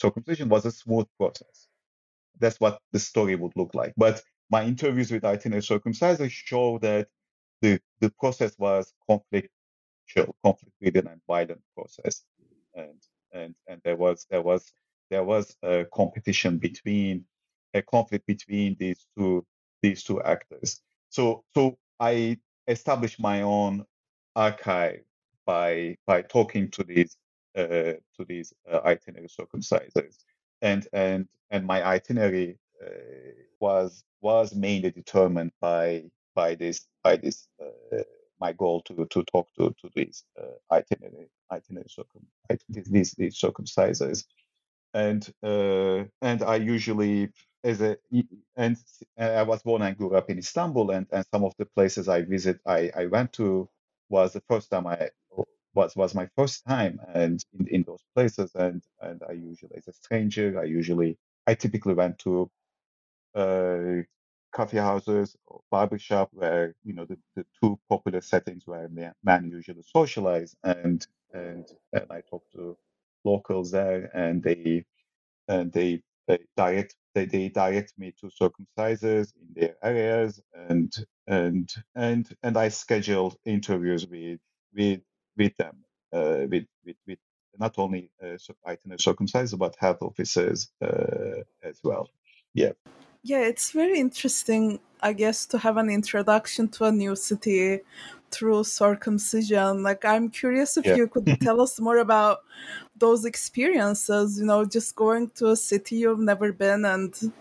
circumcision 0.00 0.48
was 0.50 0.66
a 0.66 0.72
smooth 0.72 1.06
process. 1.18 1.68
That's 2.40 2.60
what 2.60 2.80
the 2.92 3.00
story 3.00 3.36
would 3.36 3.52
look 3.56 3.74
like. 3.74 3.94
But 3.96 4.22
my 4.50 4.64
interviews 4.64 5.12
with 5.12 5.24
itinerary 5.24 5.62
circumcisers 5.62 6.30
show 6.32 6.78
that 6.80 7.08
the, 7.62 7.80
the 8.00 8.10
process 8.20 8.54
was 8.58 8.92
conflict 9.08 9.50
conflict-ridden 10.44 11.06
and 11.08 11.20
violent 11.26 11.62
process, 11.76 12.24
and 12.74 13.00
and 13.32 13.54
and 13.68 13.80
there 13.84 13.96
was 13.96 14.26
there 14.30 14.42
was 14.42 14.72
there 15.10 15.24
was 15.24 15.56
a 15.62 15.86
competition 15.94 16.58
between 16.58 17.24
a 17.74 17.82
conflict 17.82 18.26
between 18.26 18.76
these 18.78 19.06
two 19.18 19.46
these 19.82 20.04
two 20.04 20.22
actors. 20.22 20.80
So 21.10 21.44
so 21.54 21.78
I 22.00 22.38
established 22.70 23.20
my 23.20 23.42
own 23.42 23.84
archive 24.36 25.02
by 25.46 25.96
by 26.06 26.22
talking 26.22 26.70
to 26.70 26.84
these 26.84 27.16
uh, 27.56 27.94
to 28.16 28.24
these 28.28 28.52
uh, 28.70 28.80
itinerary 28.84 29.28
circumcisers, 29.28 30.16
and 30.62 30.86
and 30.92 31.28
and 31.50 31.66
my 31.66 31.84
itinerary 31.84 32.58
uh, 32.84 32.90
was 33.60 34.04
was 34.22 34.54
mainly 34.54 34.90
determined 34.90 35.52
by 35.60 36.04
by 36.34 36.54
this 36.54 36.86
by 37.02 37.16
this 37.16 37.48
uh, 37.62 38.02
my 38.40 38.52
goal 38.52 38.82
to 38.82 39.06
to 39.06 39.24
talk 39.24 39.48
to 39.58 39.74
to 39.80 39.90
these 39.94 40.24
uh, 40.40 40.74
itinerary 40.74 41.28
itinerary 41.52 41.88
circum 41.88 42.26
these 42.68 43.12
these 43.12 43.40
circumcisers, 43.40 44.24
and 44.94 45.32
uh, 45.42 46.04
and 46.22 46.42
I 46.42 46.56
usually 46.56 47.30
as 47.64 47.80
a 47.82 47.98
and 48.56 48.76
I 49.18 49.42
was 49.42 49.62
born 49.62 49.82
and 49.82 49.96
grew 49.96 50.14
up 50.16 50.30
in 50.30 50.38
Istanbul, 50.38 50.90
and 50.92 51.06
and 51.12 51.24
some 51.32 51.44
of 51.44 51.54
the 51.58 51.66
places 51.66 52.08
I 52.08 52.22
visit 52.22 52.60
I 52.66 52.90
I 52.96 53.06
went 53.06 53.32
to 53.34 53.68
was 54.08 54.32
the 54.32 54.42
first 54.48 54.70
time 54.70 54.86
I 54.86 55.10
was 55.74 55.96
was 55.96 56.14
my 56.14 56.28
first 56.36 56.64
time 56.66 57.00
and 57.14 57.44
in, 57.58 57.66
in 57.68 57.82
those 57.84 58.02
places 58.14 58.52
and 58.54 58.82
and 59.00 59.22
I 59.28 59.32
usually 59.32 59.76
as 59.76 59.88
a 59.88 59.92
stranger 59.92 60.58
I 60.60 60.64
usually 60.64 61.18
I 61.46 61.54
typically 61.54 61.94
went 61.94 62.18
to 62.20 62.50
uh, 63.36 64.02
coffee 64.52 64.78
houses 64.78 65.36
or 65.48 65.62
barbershop 65.70 66.30
where 66.32 66.74
you 66.84 66.94
know 66.94 67.06
the, 67.06 67.18
the 67.36 67.46
two 67.62 67.78
popular 67.90 68.20
settings 68.22 68.66
where 68.66 68.88
men 69.24 69.50
usually 69.50 69.82
socialize 69.84 70.56
and 70.64 71.06
and 71.34 71.66
and 71.94 72.06
I 72.10 72.22
talk 72.22 72.44
to 72.56 72.76
locals 73.24 73.70
there 73.72 74.10
and 74.14 74.42
they 74.42 74.80
and 75.48 75.72
they, 75.72 76.02
they 76.30 76.44
direct 76.56 76.94
they, 77.14 77.26
they 77.26 77.48
direct 77.48 77.92
me 77.98 78.12
to 78.20 78.26
circumcisers 78.28 79.32
in 79.40 79.48
their 79.54 79.76
areas 79.82 80.40
and 80.54 80.92
and 81.26 81.70
and 81.94 82.28
and 82.42 82.56
I 82.56 82.68
schedule 82.68 83.34
interviews 83.44 84.06
with 84.06 84.40
with 84.74 85.00
with 85.36 85.56
them 85.56 85.84
uh, 86.12 86.46
with, 86.50 86.66
with 86.84 86.96
with 87.06 87.18
not 87.58 87.74
only 87.78 88.10
uh, 88.22 88.36
itinerary 88.66 88.98
circumcisers 88.98 89.58
but 89.58 89.76
health 89.78 90.02
officers 90.02 90.70
uh, 90.82 91.42
as 91.62 91.80
well. 91.84 92.08
Yeah. 92.54 92.72
Yeah, 93.22 93.42
it's 93.42 93.70
very 93.72 93.98
interesting, 93.98 94.80
I 95.02 95.12
guess, 95.12 95.46
to 95.46 95.58
have 95.58 95.76
an 95.76 95.90
introduction 95.90 96.68
to 96.68 96.84
a 96.84 96.92
new 96.92 97.14
city 97.16 97.80
through 98.30 98.64
circumcision. 98.64 99.82
Like, 99.82 100.04
I'm 100.04 100.30
curious 100.30 100.76
if 100.76 100.86
yeah. 100.86 100.96
you 100.96 101.06
could 101.06 101.26
tell 101.42 101.60
us 101.60 101.78
more 101.80 101.98
about 101.98 102.40
those 102.96 103.24
experiences, 103.24 104.38
you 104.38 104.46
know, 104.46 104.64
just 104.64 104.96
going 104.96 105.30
to 105.36 105.48
a 105.48 105.56
city 105.56 105.96
you've 105.96 106.20
never 106.20 106.52
been 106.52 106.84
and 106.84 107.32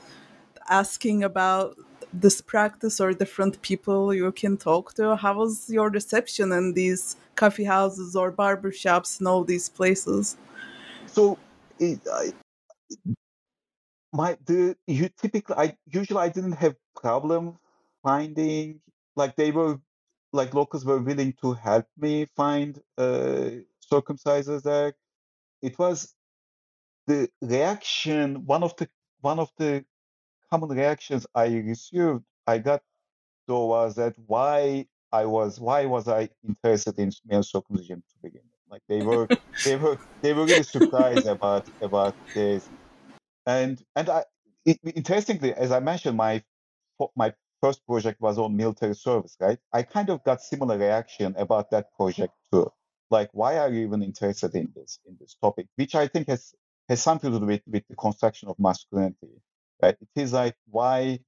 asking 0.69 1.23
about 1.23 1.77
this 2.11 2.41
practice 2.41 2.99
or 2.99 3.13
different 3.13 3.61
people 3.61 4.13
you 4.13 4.31
can 4.31 4.57
talk 4.57 4.93
to. 4.95 5.15
How 5.15 5.35
was 5.35 5.69
your 5.69 5.89
reception 5.89 6.51
in 6.51 6.73
these 6.73 7.15
coffee 7.35 7.63
houses 7.63 8.15
or 8.15 8.31
barbershops 8.31 9.19
and 9.19 9.27
all 9.27 9.43
these 9.43 9.69
places? 9.69 10.35
So, 11.05 11.37
it, 11.79 11.99
I, 12.11 12.33
my 14.13 14.37
the 14.45 14.75
you 14.87 15.09
typically 15.09 15.55
I 15.55 15.77
usually 15.85 16.19
I 16.21 16.29
didn't 16.29 16.53
have 16.53 16.75
problem 16.95 17.57
finding 18.03 18.81
like 19.15 19.35
they 19.35 19.51
were 19.51 19.79
like 20.33 20.53
locals 20.53 20.85
were 20.85 20.99
willing 20.99 21.33
to 21.41 21.53
help 21.53 21.87
me 21.97 22.25
find 22.25 22.79
uh, 22.97 23.49
circumcisers 23.91 24.63
there. 24.63 24.93
It 25.61 25.77
was 25.79 26.13
the 27.07 27.29
reaction 27.41 28.45
one 28.45 28.63
of 28.63 28.75
the 28.77 28.89
one 29.21 29.39
of 29.39 29.51
the 29.57 29.85
common 30.49 30.69
reactions 30.69 31.27
I 31.35 31.47
received 31.47 32.23
I 32.47 32.59
got 32.59 32.81
though 33.47 33.65
was 33.65 33.95
that 33.95 34.15
why 34.27 34.87
I 35.11 35.25
was 35.25 35.59
why 35.59 35.85
was 35.85 36.07
I 36.07 36.29
interested 36.47 36.99
in 36.99 37.11
male 37.25 37.43
circumcision 37.43 38.03
to 38.09 38.15
begin 38.21 38.41
with? 38.43 38.61
Like 38.71 38.83
they 38.87 39.01
were 39.01 39.29
they 39.63 39.75
were 39.75 39.99
they 40.21 40.33
were 40.33 40.45
really 40.47 40.63
surprised 40.63 41.25
about 41.25 41.67
about 41.81 42.17
this 42.33 42.69
and 43.49 43.83
and 43.97 44.09
I, 44.09 44.25
it, 44.65 44.79
interestingly, 44.95 45.53
as 45.55 45.71
I 45.73 45.81
mentioned, 45.81 46.17
my 46.17 46.43
my 47.17 47.33
first 47.61 47.85
project 47.87 48.21
was 48.21 48.37
on 48.39 48.55
military 48.57 48.95
service, 48.95 49.37
right? 49.39 49.59
I 49.73 49.83
kind 49.83 50.09
of 50.09 50.23
got 50.23 50.41
similar 50.41 50.77
reaction 50.77 51.35
about 51.37 51.71
that 51.71 51.93
project 51.95 52.33
too. 52.53 52.71
Like, 53.11 53.29
why 53.33 53.59
are 53.59 53.69
you 53.69 53.81
even 53.87 54.03
interested 54.03 54.55
in 54.55 54.71
this 54.75 54.99
in 55.07 55.17
this 55.21 55.35
topic? 55.41 55.67
Which 55.77 55.95
I 55.95 56.07
think 56.07 56.29
has 56.29 56.53
has 56.89 57.01
something 57.03 57.31
to 57.31 57.39
do 57.39 57.47
with 57.47 57.63
with 57.67 57.83
the 57.89 57.97
construction 57.97 58.49
of 58.49 58.57
masculinity, 58.59 59.41
right? 59.83 59.97
It 60.01 60.21
is 60.21 60.33
like 60.33 60.55
why 60.69 61.19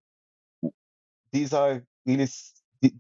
these 1.34 1.54
are 1.54 1.84
really 2.08 2.28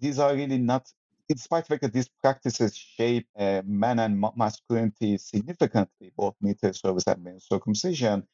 these 0.01 0.19
are 0.19 0.35
really 0.35 0.59
not. 0.59 0.87
Despite 1.29 1.65
the 1.65 1.69
fact 1.75 1.83
that 1.83 1.93
these 1.93 2.09
practices 2.23 2.75
shape 2.75 3.27
uh, 3.39 3.61
man 3.65 3.99
and 3.99 4.19
ma- 4.19 4.33
masculinity 4.35 5.17
significantly, 5.19 6.11
both 6.17 6.35
military 6.41 6.73
service 6.73 7.05
and 7.07 7.23
male 7.23 7.39
circumcision, 7.39 8.27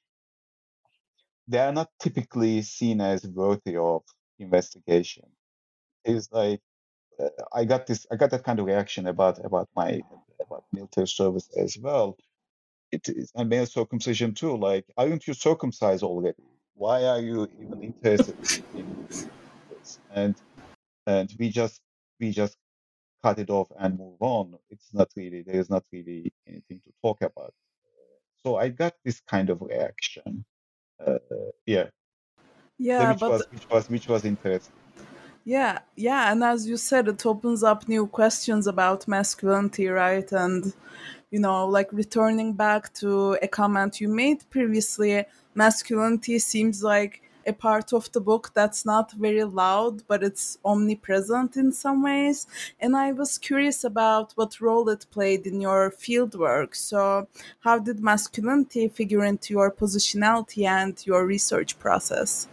they 1.47 1.59
are 1.59 1.73
not 1.73 1.89
typically 1.99 2.61
seen 2.63 3.01
as 3.01 3.27
worthy 3.27 3.77
of 3.77 4.03
investigation. 4.39 5.25
It's 6.05 6.31
like 6.31 6.61
uh, 7.19 7.29
I 7.53 7.65
got 7.65 7.87
this, 7.87 8.07
I 8.11 8.15
got 8.17 8.31
that 8.31 8.43
kind 8.43 8.59
of 8.59 8.65
reaction 8.65 9.07
about 9.07 9.43
about 9.45 9.69
my 9.75 10.03
about 10.41 10.65
military 10.73 11.07
service 11.07 11.49
as 11.57 11.77
well. 11.79 12.17
It 12.91 13.09
is 13.09 13.31
and 13.35 13.49
male 13.49 13.65
circumcision 13.67 14.33
too. 14.35 14.57
Like, 14.57 14.85
aren't 14.97 15.27
you 15.27 15.33
circumcised 15.33 16.03
already? 16.03 16.43
Why 16.75 17.05
are 17.05 17.21
you 17.21 17.47
even 17.59 17.83
interested 17.83 18.37
in 18.73 18.97
this? 19.03 19.29
And 20.09 20.37
and 21.07 21.33
we 21.39 21.49
just 21.49 21.81
we 22.19 22.31
just 22.31 22.57
cut 23.23 23.39
it 23.39 23.49
off 23.51 23.69
and 23.79 23.97
move 23.99 24.17
on. 24.21 24.55
It's 24.69 24.93
not 24.93 25.09
really 25.15 25.43
there 25.43 25.59
is 25.59 25.69
not 25.69 25.85
really 25.93 26.33
anything 26.47 26.81
to 26.85 26.93
talk 27.03 27.21
about. 27.21 27.53
So 28.43 28.57
I 28.57 28.69
got 28.69 28.93
this 29.05 29.21
kind 29.21 29.49
of 29.49 29.61
reaction. 29.61 30.45
Uh, 31.05 31.17
yeah, 31.65 31.89
Yeah, 32.77 33.13
which 33.13 33.19
but 33.19 33.29
was 33.29 33.47
which 33.51 33.69
was 33.69 33.89
which 33.89 34.07
was 34.07 34.25
interesting. 34.25 34.73
yeah, 35.45 35.79
yeah, 35.95 36.31
and 36.31 36.43
as 36.43 36.67
you 36.67 36.77
said, 36.77 37.07
it 37.07 37.25
opens 37.25 37.63
up 37.63 37.87
new 37.87 38.07
questions 38.07 38.67
about 38.67 39.07
masculinity, 39.07 39.87
right? 39.87 40.29
And 40.31 40.73
you 41.31 41.39
know, 41.39 41.67
like 41.67 41.91
returning 41.93 42.53
back 42.53 42.93
to 42.95 43.37
a 43.41 43.47
comment 43.47 44.01
you 44.01 44.09
made 44.09 44.49
previously, 44.49 45.25
masculinity 45.55 46.39
seems 46.39 46.83
like 46.83 47.21
a 47.47 47.53
part 47.53 47.93
of 47.93 48.11
the 48.11 48.19
book 48.19 48.51
that's 48.53 48.85
not 48.85 49.11
very 49.13 49.43
loud, 49.43 50.03
but 50.07 50.23
it's 50.23 50.57
omnipresent 50.65 51.55
in 51.55 51.71
some 51.71 52.03
ways. 52.03 52.45
And 52.79 52.95
I 52.95 53.13
was 53.13 53.37
curious 53.37 53.83
about 53.83 54.33
what 54.33 54.59
role 54.61 54.89
it 54.89 55.05
played 55.11 55.47
in 55.47 55.61
your 55.61 55.91
fieldwork. 55.91 56.75
So, 56.75 57.27
how 57.61 57.79
did 57.79 58.03
masculinity 58.03 58.87
figure 58.89 59.23
into 59.23 59.53
your 59.53 59.71
positionality 59.71 60.65
and 60.67 60.93
your 61.05 61.25
research 61.25 61.79
process? 61.79 62.47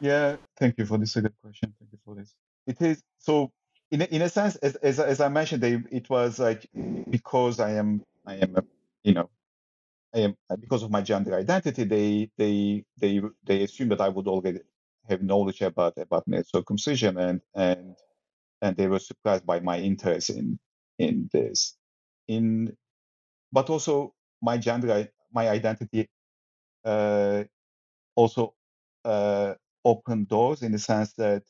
Yeah, 0.00 0.36
thank 0.58 0.78
you 0.78 0.84
for 0.84 0.98
this. 0.98 1.16
A 1.16 1.22
good 1.22 1.34
question. 1.42 1.72
Thank 1.78 1.92
you 1.92 1.98
for 2.04 2.14
this. 2.16 2.34
It 2.66 2.82
is 2.82 3.02
so 3.18 3.52
in 3.92 4.02
in 4.02 4.22
a 4.22 4.28
sense, 4.28 4.56
as 4.56 4.74
as, 4.76 4.98
as 4.98 5.20
I 5.20 5.28
mentioned, 5.28 5.62
it 5.64 6.10
was 6.10 6.38
like 6.38 6.66
because 7.08 7.60
I 7.60 7.72
am 7.72 8.02
I 8.26 8.36
am 8.36 8.56
a, 8.56 8.64
you 9.04 9.14
know 9.14 9.30
I 10.14 10.20
am 10.20 10.36
because 10.60 10.82
of 10.82 10.90
my 10.90 11.02
gender 11.02 11.34
identity, 11.36 11.84
they 11.84 12.30
they 12.38 12.84
they 12.98 13.22
they 13.44 13.62
assume 13.64 13.90
that 13.90 14.00
I 14.00 14.08
would 14.08 14.28
already 14.28 14.60
have 15.08 15.22
knowledge 15.22 15.62
about 15.62 15.98
about 15.98 16.28
male 16.28 16.44
circumcision, 16.44 17.18
and 17.18 17.40
and 17.54 17.96
and 18.62 18.76
they 18.76 18.88
were 18.88 18.98
surprised 19.00 19.46
by 19.46 19.60
my 19.60 19.78
interest 19.80 20.30
in 20.30 20.58
in 20.98 21.30
this. 21.32 21.76
In 22.28 22.76
but 23.52 23.70
also 23.70 24.14
my 24.42 24.58
gender, 24.58 25.08
my 25.32 25.48
identity 25.50 26.08
uh, 26.84 27.44
also 28.16 28.54
uh, 29.04 29.54
opened 29.84 30.28
doors 30.28 30.62
in 30.62 30.72
the 30.72 30.78
sense 30.78 31.14
that 31.14 31.44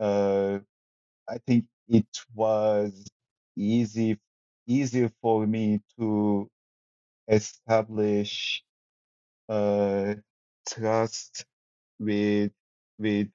uh, 0.00 0.58
I 1.28 1.38
think 1.46 1.66
it 1.88 2.06
was 2.34 3.06
easy 3.56 4.18
easier 4.66 5.10
for 5.22 5.46
me 5.46 5.80
to 5.98 6.48
establish 7.28 8.62
uh, 9.48 10.14
trust 10.68 11.46
with 12.00 12.52
with 12.98 13.28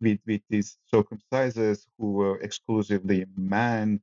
with 0.00 0.20
with 0.26 0.42
these 0.50 0.78
circumcisers 0.94 1.86
who 1.98 2.12
were 2.12 2.38
exclusively 2.40 3.26
men 3.36 4.00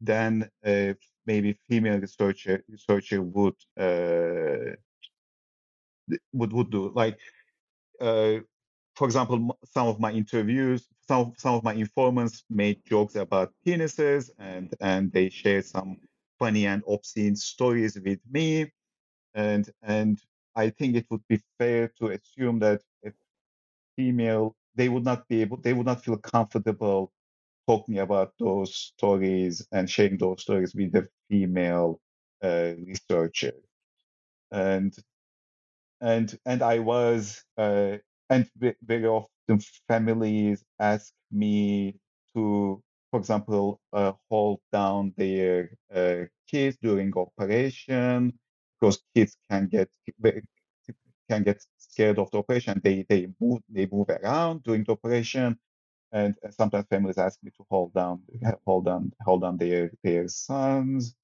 than 0.00 0.48
uh, 0.64 0.94
maybe 1.26 1.58
female 1.68 2.00
researcher 2.00 2.62
researcher 2.68 3.22
would 3.22 3.56
uh, 3.78 4.74
would 6.32 6.52
would 6.52 6.70
do. 6.70 6.92
Like 6.94 7.18
uh, 8.00 8.38
for 8.96 9.06
example, 9.06 9.58
some 9.64 9.88
of 9.88 10.00
my 10.00 10.12
interviews, 10.12 10.86
some 11.08 11.20
of, 11.20 11.34
some 11.38 11.54
of 11.54 11.64
my 11.64 11.74
informants 11.74 12.44
made 12.50 12.84
jokes 12.86 13.14
about 13.16 13.52
penises, 13.66 14.30
and 14.38 14.74
and 14.80 15.12
they 15.12 15.30
shared 15.30 15.64
some 15.66 15.98
funny 16.40 16.66
and 16.68 16.84
obscene 16.88 17.36
stories 17.36 17.98
with 18.04 18.20
me, 18.30 18.72
and 19.34 19.70
and 19.82 20.20
I 20.56 20.70
think 20.70 20.96
it 20.96 21.06
would 21.10 21.24
be 21.28 21.40
fair 21.58 21.88
to 22.00 22.08
assume 22.08 22.60
that 22.60 22.82
a 23.06 23.12
female 23.96 24.56
they 24.74 24.88
would 24.88 25.04
not 25.04 25.28
be 25.28 25.42
able, 25.42 25.58
they 25.58 25.72
would 25.74 25.86
not 25.86 26.04
feel 26.04 26.16
comfortable 26.18 27.12
talking 27.68 27.98
about 28.00 28.34
those 28.40 28.74
stories 28.76 29.66
and 29.72 29.90
sharing 29.90 30.18
those 30.18 30.42
stories 30.42 30.74
with 30.74 30.94
a 30.96 31.08
female 31.30 32.00
uh, 32.42 32.74
researcher, 32.86 33.54
and 34.52 34.96
and 36.00 36.38
and 36.46 36.62
I 36.62 36.78
was 36.78 37.44
uh, 37.56 37.98
and 38.28 38.48
very 38.82 39.06
often 39.06 39.60
families 39.88 40.64
ask 40.78 41.12
me 41.30 41.96
to, 42.34 42.82
for 43.10 43.20
example, 43.20 43.80
uh, 43.92 44.12
hold 44.30 44.60
down 44.72 45.14
their 45.16 45.70
uh, 45.94 46.24
kids 46.48 46.78
during 46.82 47.12
operation 47.16 48.38
because 48.80 49.02
kids 49.14 49.36
can 49.50 49.68
get 49.68 49.88
can 51.28 51.42
get 51.42 51.64
scared 51.78 52.18
of 52.18 52.30
the 52.30 52.38
operation. 52.38 52.80
They 52.82 53.04
they 53.08 53.28
move 53.40 53.60
they 53.68 53.86
move 53.90 54.08
around 54.10 54.62
during 54.64 54.84
the 54.84 54.92
operation, 54.92 55.58
and 56.12 56.36
sometimes 56.50 56.86
families 56.90 57.18
ask 57.18 57.38
me 57.42 57.50
to 57.58 57.64
hold 57.70 57.94
down 57.94 58.22
hold 58.66 58.86
down 58.86 59.12
hold 59.24 59.42
down 59.42 59.58
their 59.58 59.92
their 60.04 60.28
sons 60.28 61.14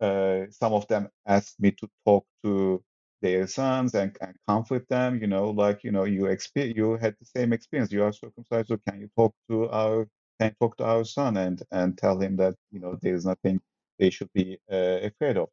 uh, 0.00 0.46
some 0.50 0.74
of 0.74 0.88
them 0.88 1.08
ask 1.26 1.54
me 1.60 1.72
to 1.72 1.88
talk 2.06 2.26
to 2.44 2.82
their 3.22 3.48
sons 3.48 3.96
and, 3.96 4.16
and 4.22 4.36
comfort 4.48 4.88
them. 4.90 5.20
You 5.20 5.28
know, 5.28 5.50
like 5.50 5.84
you 5.84 5.92
know, 5.92 6.04
you 6.04 6.24
exper- 6.24 6.74
you 6.76 6.96
had 6.98 7.16
the 7.20 7.26
same 7.26 7.52
experience. 7.54 7.92
You 7.92 8.04
are 8.04 8.14
circumcised, 8.14 8.68
so 8.68 8.78
can 8.88 9.00
you 9.00 9.10
talk 9.18 9.34
to 9.50 9.70
our 9.70 10.08
can 10.40 10.54
talk 10.60 10.76
to 10.78 10.84
our 10.84 11.04
son 11.04 11.36
and 11.36 11.62
and 11.70 11.98
tell 11.98 12.18
him 12.20 12.36
that 12.36 12.54
you 12.72 12.80
know 12.80 12.98
there 13.02 13.14
is 13.14 13.26
nothing 13.26 13.60
they 13.98 14.10
should 14.10 14.32
be 14.32 14.58
uh, 14.72 14.98
afraid 15.10 15.36
of. 15.36 15.48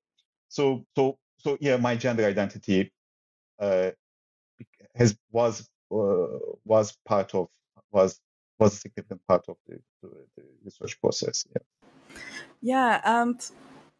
So 0.50 0.86
so 0.96 1.18
so 1.38 1.58
yeah, 1.62 1.78
my 1.78 1.96
gender 1.96 2.26
identity 2.26 2.92
uh, 3.60 3.92
has 4.96 5.18
was 5.32 5.70
uh, 5.92 6.40
was 6.66 6.98
part 7.06 7.34
of 7.36 7.48
was 7.92 8.20
was 8.60 8.74
a 8.74 8.78
significant 8.78 9.22
part 9.28 9.46
of 9.50 9.58
the, 9.68 9.80
the, 10.02 10.10
the 10.36 10.44
research 10.66 11.00
process. 11.00 11.46
Yeah. 11.52 11.64
Yeah, 12.62 13.02
and 13.04 13.40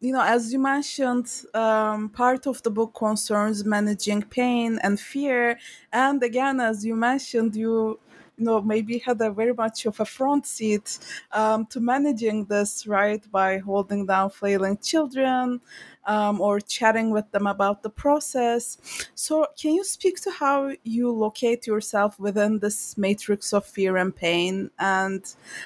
you 0.00 0.12
know, 0.12 0.22
as 0.22 0.52
you 0.52 0.58
mentioned, 0.58 1.28
um, 1.54 2.08
part 2.08 2.46
of 2.46 2.62
the 2.62 2.70
book 2.70 2.94
concerns 2.94 3.64
managing 3.64 4.22
pain 4.22 4.78
and 4.82 4.98
fear. 4.98 5.58
And 5.92 6.22
again, 6.22 6.60
as 6.60 6.84
you 6.84 6.96
mentioned, 6.96 7.56
you 7.56 8.00
you 8.38 8.44
know 8.44 8.60
maybe 8.60 8.98
had 8.98 9.20
a 9.20 9.30
very 9.30 9.52
much 9.52 9.86
of 9.86 9.98
a 10.00 10.04
front 10.04 10.46
seat 10.46 10.98
um, 11.32 11.66
to 11.66 11.80
managing 11.80 12.44
this, 12.44 12.86
right? 12.86 13.22
By 13.30 13.58
holding 13.58 14.06
down 14.06 14.30
flailing 14.30 14.78
children 14.78 15.60
um, 16.06 16.40
or 16.40 16.60
chatting 16.60 17.10
with 17.10 17.30
them 17.32 17.46
about 17.46 17.82
the 17.82 17.90
process. 17.90 18.78
So, 19.14 19.46
can 19.60 19.74
you 19.74 19.84
speak 19.84 20.20
to 20.22 20.30
how 20.30 20.72
you 20.84 21.10
locate 21.10 21.66
yourself 21.66 22.18
within 22.18 22.58
this 22.60 22.96
matrix 22.96 23.52
of 23.52 23.64
fear 23.66 23.96
and 23.96 24.14
pain, 24.14 24.70
and 24.78 25.22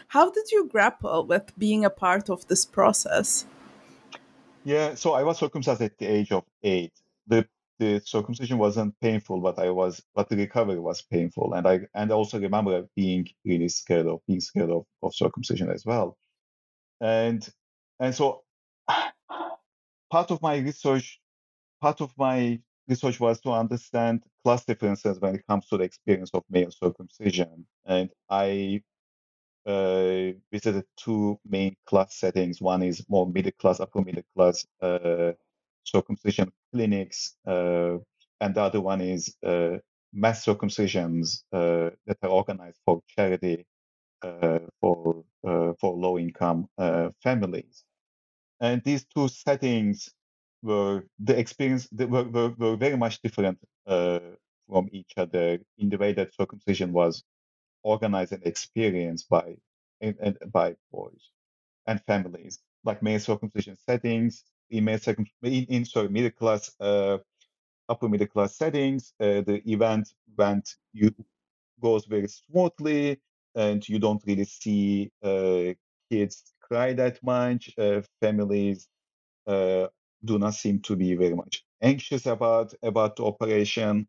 how 0.09 0.31
did 0.31 0.51
you 0.51 0.69
grapple 0.69 1.27
with 1.27 1.53
being 1.59 1.85
a 1.85 1.91
part 1.91 2.31
of 2.31 2.47
this 2.49 2.65
process? 2.65 3.47
Yeah, 4.65 4.95
so 4.95 5.15
I 5.15 5.23
was 5.23 5.39
circumcised 5.39 5.83
at 5.83 5.99
the 5.99 6.07
age 6.07 6.33
of 6.33 6.45
eight. 6.63 6.93
The 7.27 7.47
the 7.83 8.01
circumcision 8.05 8.59
wasn't 8.59 8.95
painful, 9.01 9.41
but 9.41 9.59
I 9.59 9.71
was, 9.71 10.03
but 10.15 10.29
the 10.29 10.37
recovery 10.37 10.79
was 10.79 11.03
painful, 11.03 11.55
and 11.55 11.67
I 11.67 11.81
and 11.95 12.13
I 12.13 12.15
also 12.15 12.39
remember 12.39 12.87
being 12.95 13.29
really 13.45 13.69
scared 13.69 14.07
of 14.07 14.21
being 14.29 14.41
scared 14.41 14.71
of, 14.71 14.85
of 15.03 15.15
circumcision 15.15 15.69
as 15.71 15.85
well. 15.85 16.17
And 17.01 17.49
and 17.99 18.15
so 18.15 18.43
part 20.11 20.31
of 20.31 20.41
my 20.43 20.59
research, 20.59 21.21
part 21.81 22.01
of 22.01 22.13
my 22.17 22.61
research 22.89 23.19
was 23.19 23.41
to 23.41 23.51
understand 23.51 24.23
class 24.45 24.65
differences 24.65 25.19
when 25.21 25.35
it 25.35 25.47
comes 25.49 25.67
to 25.69 25.77
the 25.79 25.85
experience 25.85 26.31
of 26.35 26.45
male 26.51 26.71
circumcision, 26.71 27.67
and 27.85 28.11
I 28.31 28.83
uh, 29.67 30.33
visited 30.53 30.85
two 30.97 31.41
main 31.49 31.77
class 31.87 32.15
settings. 32.17 32.61
One 32.61 32.83
is 32.83 33.05
more 33.09 33.27
middle 33.27 33.53
class, 33.61 33.81
upper 33.81 34.03
middle 34.03 34.25
class 34.37 34.67
uh, 34.81 35.33
circumcision 35.85 36.53
clinics, 36.73 37.37
uh, 37.47 37.99
and 38.41 38.55
the 38.55 38.63
other 38.63 38.81
one 38.81 39.01
is 39.01 39.35
uh, 39.45 39.79
mass 40.13 40.45
circumcisions 40.45 41.43
uh, 41.53 41.91
that 42.07 42.19
are 42.23 42.31
organized 42.31 42.79
for 42.85 43.01
charity 43.07 43.65
uh, 44.23 44.61
for 44.81 45.25
uh, 45.47 45.73
for 45.81 45.97
low 45.97 46.19
income 46.19 46.69
families. 47.23 47.85
And 48.61 48.83
these 48.85 49.05
two 49.15 49.29
settings 49.29 50.11
were 50.63 51.05
the 51.19 51.39
experience 51.39 51.89
were, 51.93 52.25
were, 52.25 52.51
were 52.59 52.77
very 52.77 52.97
much 52.97 53.21
different 53.23 53.59
from 53.87 54.89
each 54.93 55.13
other 55.17 55.59
in 55.79 55.89
the 55.89 55.99
way 55.99 56.13
that 56.13 56.35
circumcision 56.35 56.93
was 56.93 57.25
organized 57.83 58.33
and 58.33 58.47
experienced 58.47 59.29
by 59.29 59.57
and, 60.01 60.17
and 60.21 60.39
by 60.53 60.75
boys 60.93 61.31
and 61.87 62.01
families, 62.07 62.61
like 62.85 63.03
male 63.03 63.19
circumcision 63.19 63.77
settings, 63.89 64.45
in 64.73 65.67
in, 65.69 65.85
sorry 65.85 66.09
middle 66.09 66.31
class 66.31 66.73
uh, 66.81 67.19
upper 67.89 68.09
middle 68.09 68.27
class 68.27 68.57
settings, 68.57 69.15
uh, 69.21 69.43
the 69.43 69.63
event 69.67 70.13
went 70.37 70.77
you 70.93 71.15
goes 71.81 72.07
very 72.07 72.29
smoothly, 72.29 73.21
and 73.55 73.89
you 73.89 73.99
don't 73.99 74.23
really 74.27 74.45
see 74.45 75.11
uh, 75.23 75.75
kids 76.11 76.45
cry 76.61 76.93
that 76.95 77.23
much. 77.23 77.73
Uh, 77.79 78.03
families 78.21 78.89
uh, 79.47 79.89
do 80.25 80.39
not 80.39 80.55
seem 80.55 80.81
to 80.81 80.97
be 80.97 81.15
very 81.15 81.35
much 81.35 81.65
anxious 81.83 82.27
about 82.27 82.75
about 82.83 83.17
the 83.17 83.25
operation, 83.25 84.09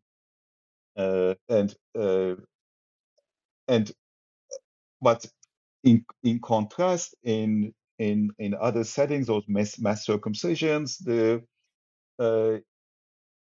uh, 0.96 1.34
and 1.48 1.76
and 3.68 3.92
but 5.02 5.26
in 5.84 6.04
in 6.22 6.40
contrast, 6.40 7.14
in 7.24 7.74
in 7.98 8.30
in 8.38 8.54
other 8.54 8.84
settings, 8.84 9.28
those 9.28 9.44
mass, 9.48 9.78
mass 9.80 10.06
circumcisions, 10.06 10.98
the 11.04 11.42
uh, 12.18 12.58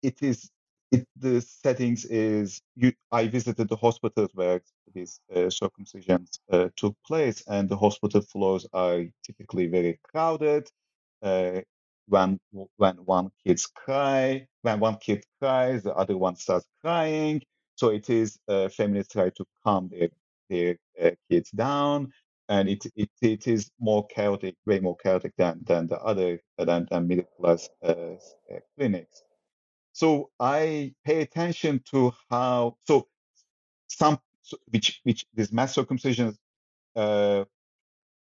it 0.03 0.23
is 0.23 0.51
it, 0.93 1.07
the 1.19 1.41
settings 1.43 2.05
is 2.07 2.63
you, 2.77 2.93
I 3.13 3.29
visited 3.29 3.69
the 3.71 3.77
hospitals 3.77 4.31
where 4.35 4.63
these 4.95 5.21
uh, 5.35 5.51
circumcisions 5.51 6.41
uh, 6.53 6.71
took 6.77 6.97
place, 7.07 7.45
and 7.49 7.71
the 7.71 7.79
hospital 7.79 8.23
floors 8.23 8.67
are 8.75 9.05
typically 9.25 9.69
very 9.69 10.01
crowded. 10.05 10.69
Uh, 11.23 11.63
when 12.09 12.41
when 12.79 12.97
one 13.07 13.31
kids 13.47 13.67
cry, 13.69 14.49
when 14.63 14.81
one 14.81 14.97
kid 14.97 15.25
cries, 15.41 15.85
the 15.85 15.95
other 15.95 16.19
one 16.19 16.37
starts 16.37 16.67
crying. 16.83 17.43
So 17.77 17.91
it 17.91 18.11
is 18.11 18.39
uh, 18.49 18.69
families 18.71 19.09
try 19.09 19.31
to 19.31 19.47
calm 19.65 19.91
their 19.91 20.11
their 20.51 20.79
uh, 21.03 21.13
kids 21.31 21.53
down, 21.53 22.13
and 22.49 22.69
it, 22.69 22.85
it 22.97 23.11
it 23.23 23.47
is 23.49 23.71
more 23.81 24.07
chaotic, 24.09 24.57
way 24.67 24.81
more 24.81 24.97
chaotic 24.97 25.33
than 25.37 25.61
than 25.67 25.87
the 25.87 25.99
other 26.01 26.41
than, 26.59 26.87
than 26.91 27.09
middle 27.09 27.27
class 27.41 27.69
uh, 27.83 28.15
clinics. 28.79 29.23
So 29.93 30.31
I 30.41 30.95
pay 31.05 31.23
attention 31.23 31.83
to 31.93 32.13
how 32.31 32.77
so 32.85 33.09
some 33.89 34.19
which 34.71 35.01
which 35.05 35.27
this 35.35 35.53
mass 35.53 35.75
circumcision 35.75 36.37
uh, 36.97 37.45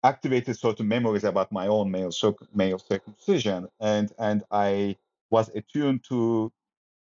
activated 0.04 0.58
certain 0.58 0.88
memories 0.88 1.24
about 1.24 1.52
my 1.52 1.68
own 1.68 1.90
male 1.90 2.10
male 2.54 2.78
circumcision, 2.78 3.68
and 3.80 4.12
and 4.18 4.44
I 4.50 4.96
was 5.30 5.50
attuned 5.54 6.04
to 6.08 6.52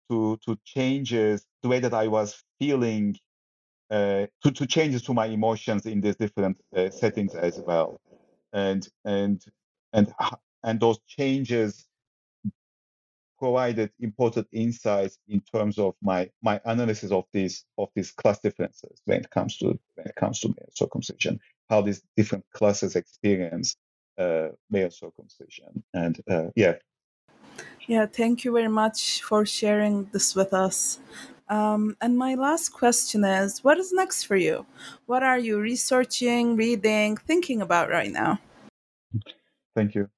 to 0.10 0.38
to 0.46 0.58
changes 0.66 1.46
the 1.64 1.70
way 1.70 1.80
that 1.80 1.94
I 1.94 2.08
was 2.08 2.44
feeling 2.60 3.18
uh, 3.90 4.28
to 4.44 4.52
to 4.52 4.66
changes 4.66 5.02
to 5.04 5.14
my 5.14 5.26
emotions 5.26 5.86
in 5.86 6.02
these 6.02 6.16
different 6.16 6.60
uh, 6.76 6.90
settings 6.90 7.36
as 7.36 7.60
well, 7.60 8.00
and 8.54 8.88
and 9.06 9.44
and 9.94 10.14
and 10.64 10.80
those 10.80 11.00
changes 11.08 11.88
provided 13.40 13.90
important 14.02 14.46
insights 14.52 15.18
in 15.28 15.42
terms 15.54 15.80
of 15.80 15.96
my 16.02 16.30
my 16.42 16.60
analysis 16.66 17.12
of 17.12 17.26
these 17.34 17.66
of 17.78 17.90
these 17.96 18.12
class 18.12 18.40
differences 18.40 19.02
when 19.06 19.22
it 19.22 19.30
comes 19.30 19.58
to 19.58 19.68
when 19.96 20.08
it 20.08 20.16
comes 20.16 20.40
to 20.42 20.50
male 20.50 20.70
circumcision, 20.74 21.40
how 21.70 21.82
these 21.82 22.02
different 22.18 22.46
classes 22.54 22.96
experience 22.96 23.78
uh, 24.18 24.50
male 24.70 24.92
circumcision, 24.92 25.84
and 25.94 26.22
uh, 26.30 26.48
yeah. 26.56 26.76
Yeah, 27.88 28.06
thank 28.06 28.44
you 28.44 28.52
very 28.52 28.68
much 28.68 29.24
for 29.24 29.46
sharing 29.46 30.10
this 30.12 30.36
with 30.36 30.54
us. 30.54 31.00
Um, 31.50 31.98
and 32.00 32.18
my 32.18 32.36
last 32.36 32.70
question 32.70 33.24
is 33.24 33.64
what 33.64 33.78
is 33.78 33.92
next 33.92 34.24
for 34.24 34.36
you? 34.36 34.66
What 35.08 35.24
are 35.24 35.40
you 35.40 35.60
researching, 35.60 36.56
reading, 36.56 37.18
thinking 37.18 37.62
about 37.62 37.90
right 37.90 38.12
now? 38.12 38.40
Thank 39.76 39.96
you. 39.96 40.10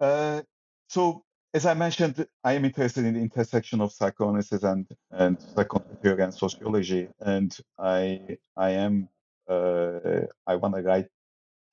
Uh, 0.00 0.42
so 0.88 1.24
as 1.52 1.66
I 1.66 1.74
mentioned, 1.74 2.26
I 2.44 2.52
am 2.52 2.64
interested 2.64 3.04
in 3.04 3.14
the 3.14 3.20
intersection 3.20 3.80
of 3.80 3.92
psychoanalysis 3.92 4.62
and 4.62 4.86
and 5.10 5.40
psychoanalytic 5.40 6.20
and 6.20 6.34
sociology, 6.34 7.08
and 7.20 7.56
I 7.78 8.36
I 8.56 8.70
am 8.70 9.08
uh, 9.48 10.26
I 10.46 10.56
want 10.56 10.74
to 10.76 10.82
write 10.82 11.08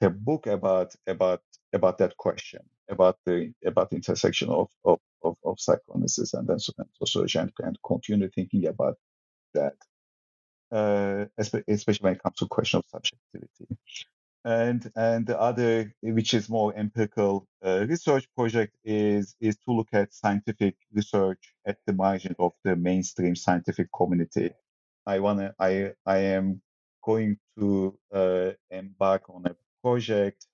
a 0.02 0.10
book 0.10 0.48
about 0.48 0.96
about 1.08 1.42
about 1.74 1.98
that 1.98 2.16
question 2.18 2.62
about 2.90 3.18
the 3.26 3.54
about 3.66 3.90
the 3.90 3.96
intersection 3.96 4.50
of 4.50 4.70
of, 4.86 5.00
of, 5.24 5.38
of 5.46 5.60
psychoanalysis 5.60 6.34
and 6.34 6.48
then 6.48 6.60
sociology 6.60 7.40
and, 7.40 7.52
and 7.60 7.78
continue 7.86 8.30
thinking 8.30 8.68
about 8.68 8.98
that, 9.54 9.76
uh, 10.72 11.26
especially 11.38 12.04
when 12.04 12.14
it 12.14 12.24
comes 12.24 12.38
to 12.38 12.48
question 12.48 12.80
of 12.80 12.86
subjectivity. 12.90 13.78
And 14.46 14.92
and 14.98 15.26
the 15.26 15.40
other 15.40 15.94
which 16.02 16.34
is 16.34 16.50
more 16.50 16.76
empirical 16.76 17.48
uh, 17.66 17.86
research 17.88 18.28
project 18.36 18.76
is 18.84 19.36
is 19.40 19.56
to 19.60 19.72
look 19.72 19.88
at 19.94 20.14
scientific 20.14 20.76
research 20.94 21.54
at 21.66 21.78
the 21.88 21.94
margin 21.94 22.36
of 22.40 22.52
the 22.66 22.76
mainstream 22.76 23.38
scientific 23.38 23.88
community. 23.96 24.52
I 25.06 25.20
want 25.20 25.40
to 25.40 25.56
i 25.60 25.94
i 26.06 26.18
am 26.18 26.62
going 27.06 27.38
to 27.58 27.98
uh, 28.14 28.52
embark 28.72 29.30
on 29.30 29.46
a 29.46 29.56
project 29.82 30.46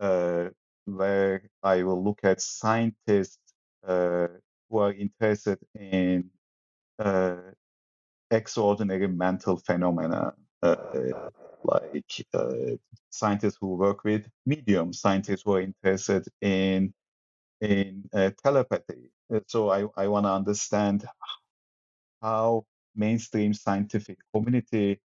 uh, 0.00 0.50
where 0.84 1.42
i 1.62 1.82
will 1.82 2.02
look 2.02 2.20
at 2.24 2.40
scientists 2.40 3.49
who 3.86 4.78
are 4.78 4.92
interested 4.92 5.58
in 5.78 6.30
uh, 6.98 7.36
extraordinary 8.30 9.08
mental 9.08 9.56
phenomena 9.58 10.34
uh, 10.62 10.76
like 11.64 12.26
uh, 12.34 12.52
scientists 13.10 13.58
who 13.60 13.76
work 13.76 14.04
with 14.04 14.28
mediums, 14.46 15.00
scientists 15.00 15.42
who 15.44 15.54
are 15.54 15.62
interested 15.62 16.26
in 16.40 16.92
in 17.60 18.04
uh, 18.14 18.30
telepathy. 18.42 19.12
Uh, 19.34 19.40
so 19.46 19.70
I, 19.70 19.86
I 19.96 20.08
want 20.08 20.26
to 20.26 20.32
understand 20.32 21.06
how 22.22 22.66
mainstream 22.96 23.54
scientific 23.54 24.18
community 24.34 25.00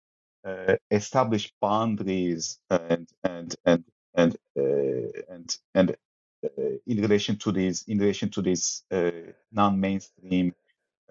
uh, 0.45 0.75
establish 0.91 1.53
boundaries 1.61 2.59
and 2.69 3.07
and 3.23 3.55
and 3.65 3.85
and 4.15 4.37
uh, 4.59 5.21
and 5.29 5.57
and 5.75 5.91
uh, 5.91 6.10
Uh, 6.43 6.49
in 6.87 6.99
relation 6.99 7.35
to 7.35 7.51
these 7.51 7.83
in 7.87 7.99
relation 7.99 8.27
to 8.27 8.41
these 8.41 8.83
uh, 8.89 9.11
non-mainstream 9.51 10.51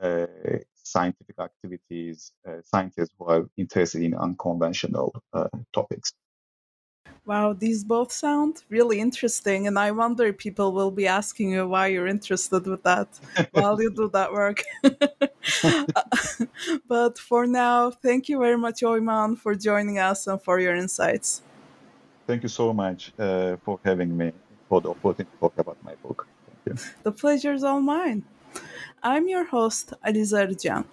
uh, 0.03 0.27
scientific 0.75 1.39
activities, 1.39 2.33
scientists 2.65 3.15
who 3.17 3.27
are 3.27 3.49
interested 3.57 4.03
in 4.03 4.13
unconventional 4.15 5.15
topics. 5.73 6.13
Wow, 7.25 7.53
these 7.53 7.85
both 7.85 8.11
sound 8.11 8.65
really 8.69 8.99
interesting, 8.99 9.69
and 9.69 9.79
I 9.79 9.93
wonder 9.93 10.27
if 10.27 10.39
people 10.39 10.73
will 10.73 10.91
be 10.91 11.07
asking 11.07 11.51
you 11.51 11.69
why 11.69 11.89
you're 11.89 12.09
interested 12.09 12.67
with 12.67 12.83
that 12.83 13.21
while 13.53 13.81
you 13.81 13.95
do 13.95 14.09
that 14.09 14.33
work. 14.33 14.65
but 16.89 17.19
for 17.19 17.47
now, 17.47 17.93
thank 17.93 18.29
you 18.29 18.41
very 18.41 18.59
much, 18.59 18.83
Oyman, 18.83 19.37
for 19.37 19.55
joining 19.55 19.99
us 19.99 20.27
and 20.27 20.43
for 20.43 20.59
your 20.59 20.75
insights. 20.75 21.43
Thank 22.27 22.43
you 22.43 22.49
so 22.49 22.73
much 22.73 23.13
uh, 23.19 23.57
for 23.65 23.81
having 23.85 24.17
me, 24.17 24.33
for 24.71 24.81
the 24.81 24.91
opportunity 24.91 25.25
to 25.25 25.39
talk 25.41 25.59
about 25.59 25.77
my 25.85 25.95
book. 25.97 26.29
The 27.03 27.13
pleasure 27.13 27.53
is 27.53 27.65
all 27.65 27.81
mine. 27.81 28.23
I'm 29.03 29.29
your 29.29 29.47
host, 29.47 29.93
Alize. 30.07 30.85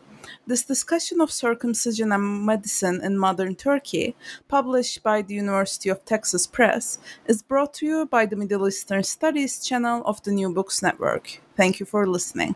This 0.48 0.64
discussion 0.64 1.22
of 1.22 1.32
circumcision 1.32 2.12
and 2.12 2.46
medicine 2.46 3.00
in 3.02 3.18
modern 3.18 3.56
Turkey, 3.56 4.16
published 4.48 5.04
by 5.04 5.22
the 5.22 5.36
University 5.36 5.90
of 5.90 6.04
Texas 6.04 6.48
Press, 6.48 6.98
is 7.28 7.44
brought 7.44 7.74
to 7.76 7.86
you 7.86 8.06
by 8.08 8.26
the 8.26 8.36
Middle 8.36 8.68
Eastern 8.68 9.04
Studies 9.04 9.64
channel 9.64 10.02
of 10.06 10.22
the 10.24 10.32
New 10.32 10.50
Books 10.52 10.82
Network. 10.82 11.42
Thank 11.56 11.80
you 11.80 11.86
for 11.86 12.08
listening. 12.08 12.56